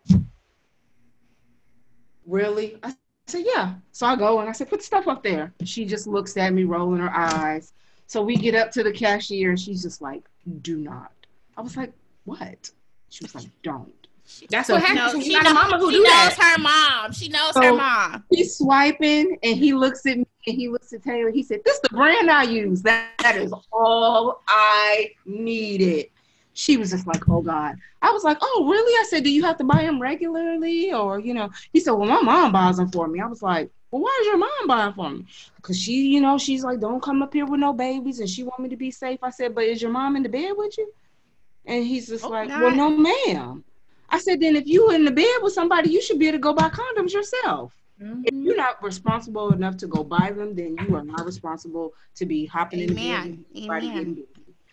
Really? 2.25 2.77
I 2.83 2.93
said, 3.27 3.45
Yeah. 3.45 3.75
So 3.93 4.05
I 4.05 4.17
go 4.17 4.41
and 4.41 4.49
I 4.49 4.51
said, 4.51 4.69
Put 4.69 4.83
stuff 4.83 5.07
up 5.07 5.23
there. 5.23 5.53
She 5.63 5.85
just 5.85 6.07
looks 6.07 6.35
at 6.35 6.51
me, 6.51 6.65
rolling 6.65 6.99
her 6.99 7.15
eyes. 7.15 7.71
So 8.07 8.21
we 8.21 8.35
get 8.35 8.53
up 8.53 8.69
to 8.71 8.83
the 8.83 8.91
cashier, 8.91 9.51
and 9.51 9.59
she's 9.59 9.81
just 9.81 10.01
like, 10.01 10.23
Do 10.61 10.75
not. 10.75 11.13
I 11.55 11.61
was 11.61 11.77
like, 11.77 11.93
What? 12.25 12.69
She 13.11 13.23
was 13.23 13.33
like, 13.33 13.47
Don't. 13.63 14.00
That's 14.49 14.67
so 14.67 14.73
what 14.75 14.83
happens. 14.83 15.13
Knows, 15.15 15.23
she 15.25 15.33
knows, 15.33 15.53
mama 15.53 15.77
who 15.79 15.91
she 15.91 15.97
do 15.97 16.03
knows 16.03 16.35
that. 16.35 16.55
her 16.57 16.61
mom. 16.61 17.11
She 17.13 17.29
knows 17.29 17.53
So- 17.53 17.61
her 17.61 17.73
mom. 17.73 18.23
He's 18.29 18.57
swiping, 18.57 19.37
and 19.43 19.57
he 19.57 19.73
looks 19.73 20.05
at 20.05 20.17
me, 20.17 20.25
and 20.47 20.55
he 20.55 20.67
looks 20.67 20.91
at 20.93 21.03
Taylor. 21.03 21.29
He 21.31 21.43
said, 21.43 21.61
This 21.65 21.75
is 21.75 21.81
the 21.81 21.89
brand 21.89 22.29
I 22.31 22.43
use. 22.43 22.81
That, 22.81 23.09
that 23.19 23.35
is 23.37 23.53
all 23.71 24.41
I 24.47 25.11
needed. 25.25 26.07
She 26.53 26.75
was 26.77 26.89
just 26.91 27.07
like, 27.07 27.29
Oh 27.29 27.41
God. 27.41 27.75
I 28.01 28.11
was 28.11 28.23
like, 28.23 28.37
Oh, 28.41 28.67
really? 28.69 28.93
I 28.99 29.05
said, 29.07 29.23
Do 29.23 29.31
you 29.31 29.43
have 29.43 29.57
to 29.59 29.63
buy 29.63 29.83
them 29.83 30.01
regularly? 30.01 30.91
Or, 30.91 31.19
you 31.19 31.33
know, 31.33 31.49
he 31.71 31.79
said, 31.79 31.91
Well, 31.91 32.07
my 32.09 32.21
mom 32.21 32.51
buys 32.51 32.77
them 32.77 32.89
for 32.91 33.07
me. 33.07 33.21
I 33.21 33.27
was 33.27 33.41
like, 33.41 33.69
Well, 33.89 34.01
why 34.01 34.17
is 34.21 34.27
your 34.27 34.37
mom 34.37 34.67
buying 34.67 34.93
for 34.93 35.09
me? 35.09 35.25
Because 35.55 35.79
she, 35.79 36.07
you 36.07 36.19
know, 36.19 36.37
she's 36.37 36.63
like, 36.63 36.79
Don't 36.81 37.01
come 37.01 37.21
up 37.21 37.33
here 37.33 37.45
with 37.45 37.59
no 37.61 37.71
babies 37.73 38.19
and 38.19 38.29
she 38.29 38.43
want 38.43 38.59
me 38.59 38.67
to 38.69 38.75
be 38.75 38.91
safe. 38.91 39.19
I 39.23 39.29
said, 39.29 39.55
But 39.55 39.63
is 39.65 39.81
your 39.81 39.91
mom 39.91 40.15
in 40.17 40.23
the 40.23 40.29
bed 40.29 40.51
with 40.57 40.77
you? 40.77 40.91
And 41.65 41.85
he's 41.85 42.07
just 42.07 42.25
Oh, 42.25 42.29
like, 42.29 42.49
God. 42.49 42.61
Well, 42.61 42.75
no, 42.75 42.89
ma'am. 42.89 43.63
I 44.11 44.19
said, 44.19 44.39
Then 44.41 44.55
if 44.55 44.67
you 44.67 44.89
are 44.89 44.93
in 44.95 45.05
the 45.05 45.11
bed 45.11 45.37
with 45.41 45.53
somebody, 45.53 45.89
you 45.89 46.01
should 46.01 46.19
be 46.19 46.27
able 46.27 46.37
to 46.37 46.41
go 46.41 46.53
buy 46.53 46.69
condoms 46.69 47.13
yourself. 47.13 47.73
Mm-hmm. 48.01 48.21
If 48.25 48.33
you're 48.33 48.57
not 48.57 48.83
responsible 48.83 49.53
enough 49.53 49.77
to 49.77 49.87
go 49.87 50.03
buy 50.03 50.31
them, 50.31 50.55
then 50.55 50.75
you 50.87 50.95
are 50.95 51.03
not 51.03 51.25
responsible 51.25 51.93
to 52.15 52.25
be 52.25 52.45
hopping 52.45 52.79
in 52.81 52.87
the 52.87 52.95
bed 52.95 53.03
Amen. 53.03 53.45
Amen. 53.55 54.23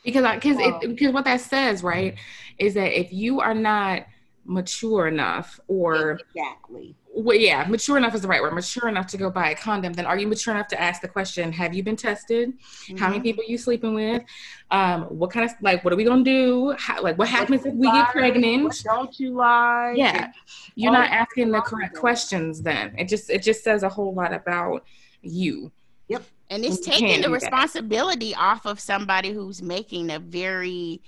because 0.04 0.34
because 0.34 0.56
Wow. 0.56 0.80
it, 0.82 0.88
because 0.88 1.12
what 1.12 1.24
that 1.24 1.40
says 1.40 1.82
right 1.82 2.16
is 2.58 2.74
that 2.74 2.98
if 2.98 3.12
you 3.12 3.40
are 3.40 3.54
not 3.54 4.06
mature 4.44 5.06
enough 5.06 5.60
or 5.68 6.18
Exactly. 6.34 6.96
Well, 7.26 7.36
yeah 7.36 7.64
mature 7.68 7.96
enough 7.96 8.14
is 8.14 8.22
the 8.22 8.28
right 8.28 8.40
word. 8.42 8.54
Mature 8.54 8.88
enough 8.88 9.06
to 9.08 9.16
go 9.16 9.28
buy 9.30 9.50
a 9.50 9.54
condom. 9.54 9.92
Then 9.92 10.06
are 10.06 10.18
you 10.18 10.26
mature 10.28 10.54
enough 10.54 10.68
to 10.68 10.80
ask 10.80 11.00
the 11.02 11.08
question 11.08 11.52
have 11.52 11.74
you 11.74 11.82
been 11.82 11.96
tested? 11.96 12.52
How 12.98 13.08
many 13.08 13.20
Mhm. 13.20 13.22
people 13.24 13.44
you 13.46 13.58
sleeping 13.58 13.94
with? 13.94 14.22
Um 14.70 15.02
what 15.20 15.30
kind 15.30 15.44
of 15.48 15.52
like 15.60 15.84
what 15.84 15.92
are 15.92 15.96
we 15.96 16.04
gonna 16.04 16.24
do? 16.24 16.74
How, 16.78 17.02
like 17.02 17.18
what 17.18 17.28
happens 17.28 17.64
if 17.66 17.74
we 17.74 17.86
get 17.90 17.94
What 18.06 18.10
pregnant? 18.12 18.82
Don't 18.84 19.18
you 19.20 19.30
like? 19.34 19.96
yeah 19.96 20.30
you're 20.76 20.92
all 20.92 20.98
not 21.00 21.10
asking 21.10 21.50
the 21.50 21.60
correct 21.60 21.96
questions 21.96 22.62
then. 22.62 22.94
It 22.98 23.08
just 23.08 23.30
it 23.30 23.42
just 23.42 23.64
says 23.64 23.82
a 23.82 23.88
whole 23.88 24.14
lot 24.14 24.32
about 24.32 24.84
you. 25.22 25.72
Yep, 26.08 26.22
And 26.50 26.64
it's 26.64 26.76
And 26.76 26.84
taking 26.86 27.08
the 27.08 27.14
do 27.16 27.22
that. 27.22 27.30
responsibility 27.42 28.34
off 28.34 28.64
of 28.64 28.80
somebody 28.80 29.30
who's 29.32 29.60
making 29.60 30.10
a 30.10 30.18
very 30.18 31.02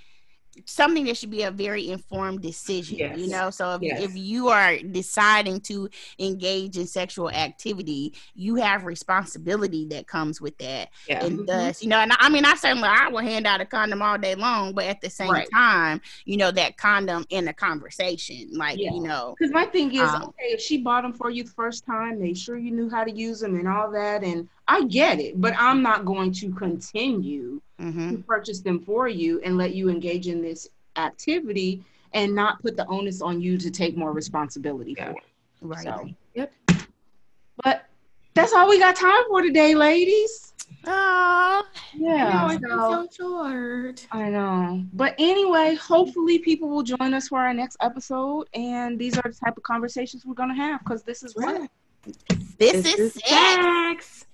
something 0.65 1.05
that 1.05 1.17
should 1.17 1.29
be 1.31 1.43
a 1.43 1.51
very 1.51 1.89
informed 1.89 2.41
decision. 2.41 3.17
You 3.17 3.27
know, 3.27 3.49
so 3.49 3.75
if, 3.75 3.81
Yes. 3.81 4.01
if 4.01 4.17
you 4.17 4.49
are 4.49 4.77
deciding 4.77 5.61
to 5.61 5.89
engage 6.19 6.77
in 6.77 6.87
sexual 6.87 7.29
activity, 7.29 8.13
you 8.33 8.55
have 8.55 8.85
responsibility 8.85 9.85
that 9.87 10.07
comes 10.07 10.41
with 10.41 10.57
that. 10.59 10.89
yeah 11.07 11.25
And 11.25 11.47
thus, 11.47 11.81
you 11.81 11.89
know, 11.89 11.97
and 11.99 12.11
I, 12.11 12.15
I 12.19 12.29
mean, 12.29 12.45
I 12.45 12.55
certainly 12.55 12.87
I 12.87 13.07
will 13.09 13.19
hand 13.19 13.47
out 13.47 13.61
a 13.61 13.65
condom 13.65 14.01
all 14.01 14.17
day 14.17 14.35
long, 14.35 14.73
but 14.73 14.85
at 14.85 15.01
the 15.01 15.09
same 15.09 15.29
Right. 15.31 15.47
time, 15.53 16.01
you 16.25 16.37
know, 16.37 16.51
that 16.51 16.77
condom 16.77 17.25
in 17.29 17.47
a 17.47 17.53
conversation, 17.53 18.49
like 18.53 18.77
Yeah. 18.79 18.91
you 18.93 19.01
know, 19.03 19.35
Because 19.39 19.53
my 19.53 19.65
thing 19.65 19.93
is, 19.93 20.01
Um, 20.01 20.23
okay, 20.23 20.53
if 20.53 20.61
she 20.61 20.77
bought 20.81 21.03
them 21.03 21.13
for 21.13 21.29
you 21.29 21.43
the 21.43 21.51
first 21.51 21.85
time, 21.85 22.19
make 22.19 22.37
sure 22.37 22.57
you 22.57 22.71
knew 22.71 22.89
how 22.89 23.03
to 23.03 23.11
use 23.11 23.39
them 23.39 23.55
and 23.55 23.67
all 23.67 23.91
that, 23.91 24.23
and 24.23 24.49
I 24.67 24.85
get 24.85 25.19
it, 25.19 25.39
but 25.41 25.53
I'm 25.57 25.81
not 25.81 26.05
going 26.05 26.31
to 26.33 26.51
continue 26.51 27.61
mhm. 27.79 28.11
to 28.11 28.17
purchase 28.23 28.61
them 28.61 28.79
for 28.79 29.07
you 29.07 29.41
and 29.43 29.57
let 29.57 29.73
you 29.73 29.89
engage 29.89 30.27
in 30.27 30.41
this 30.41 30.67
activity 30.95 31.83
and 32.13 32.33
not 32.35 32.61
put 32.61 32.77
the 32.77 32.85
onus 32.87 33.21
on 33.21 33.41
you 33.41 33.57
to 33.57 33.71
take 33.71 33.97
more 33.97 34.11
responsibility 34.11 34.95
Yeah. 34.97 35.11
for 35.11 35.17
it. 35.17 35.23
right. 35.61 35.83
So, 35.83 36.09
Yep. 36.35 36.53
But 37.63 37.85
that's 38.33 38.53
all 38.53 38.69
we 38.69 38.79
got 38.79 38.95
time 38.95 39.23
for 39.27 39.41
today, 39.41 39.75
ladies. 39.75 40.53
Oh, 40.85 41.63
Yeah. 41.93 42.51
it's 42.51 42.61
been 42.61 42.69
so- 42.69 43.07
so 43.11 43.43
short 43.43 44.07
I 44.11 44.29
know. 44.29 44.83
But 44.93 45.15
anyway, 45.19 45.75
hopefully 45.75 46.39
people 46.39 46.69
will 46.69 46.83
join 46.83 47.13
us 47.13 47.27
for 47.27 47.39
our 47.39 47.53
next 47.53 47.77
episode. 47.81 48.47
And 48.53 48.97
these 48.97 49.17
are 49.17 49.23
the 49.23 49.33
type 49.33 49.57
of 49.57 49.63
conversations 49.63 50.25
we're 50.25 50.33
going 50.33 50.49
to 50.49 50.55
have 50.55 50.79
because 50.79 51.03
this 51.03 51.23
is 51.23 51.35
what 51.35 51.69
this, 52.57 52.85
is, 52.97 53.13
sex. 53.13 53.29
sex 53.29 54.25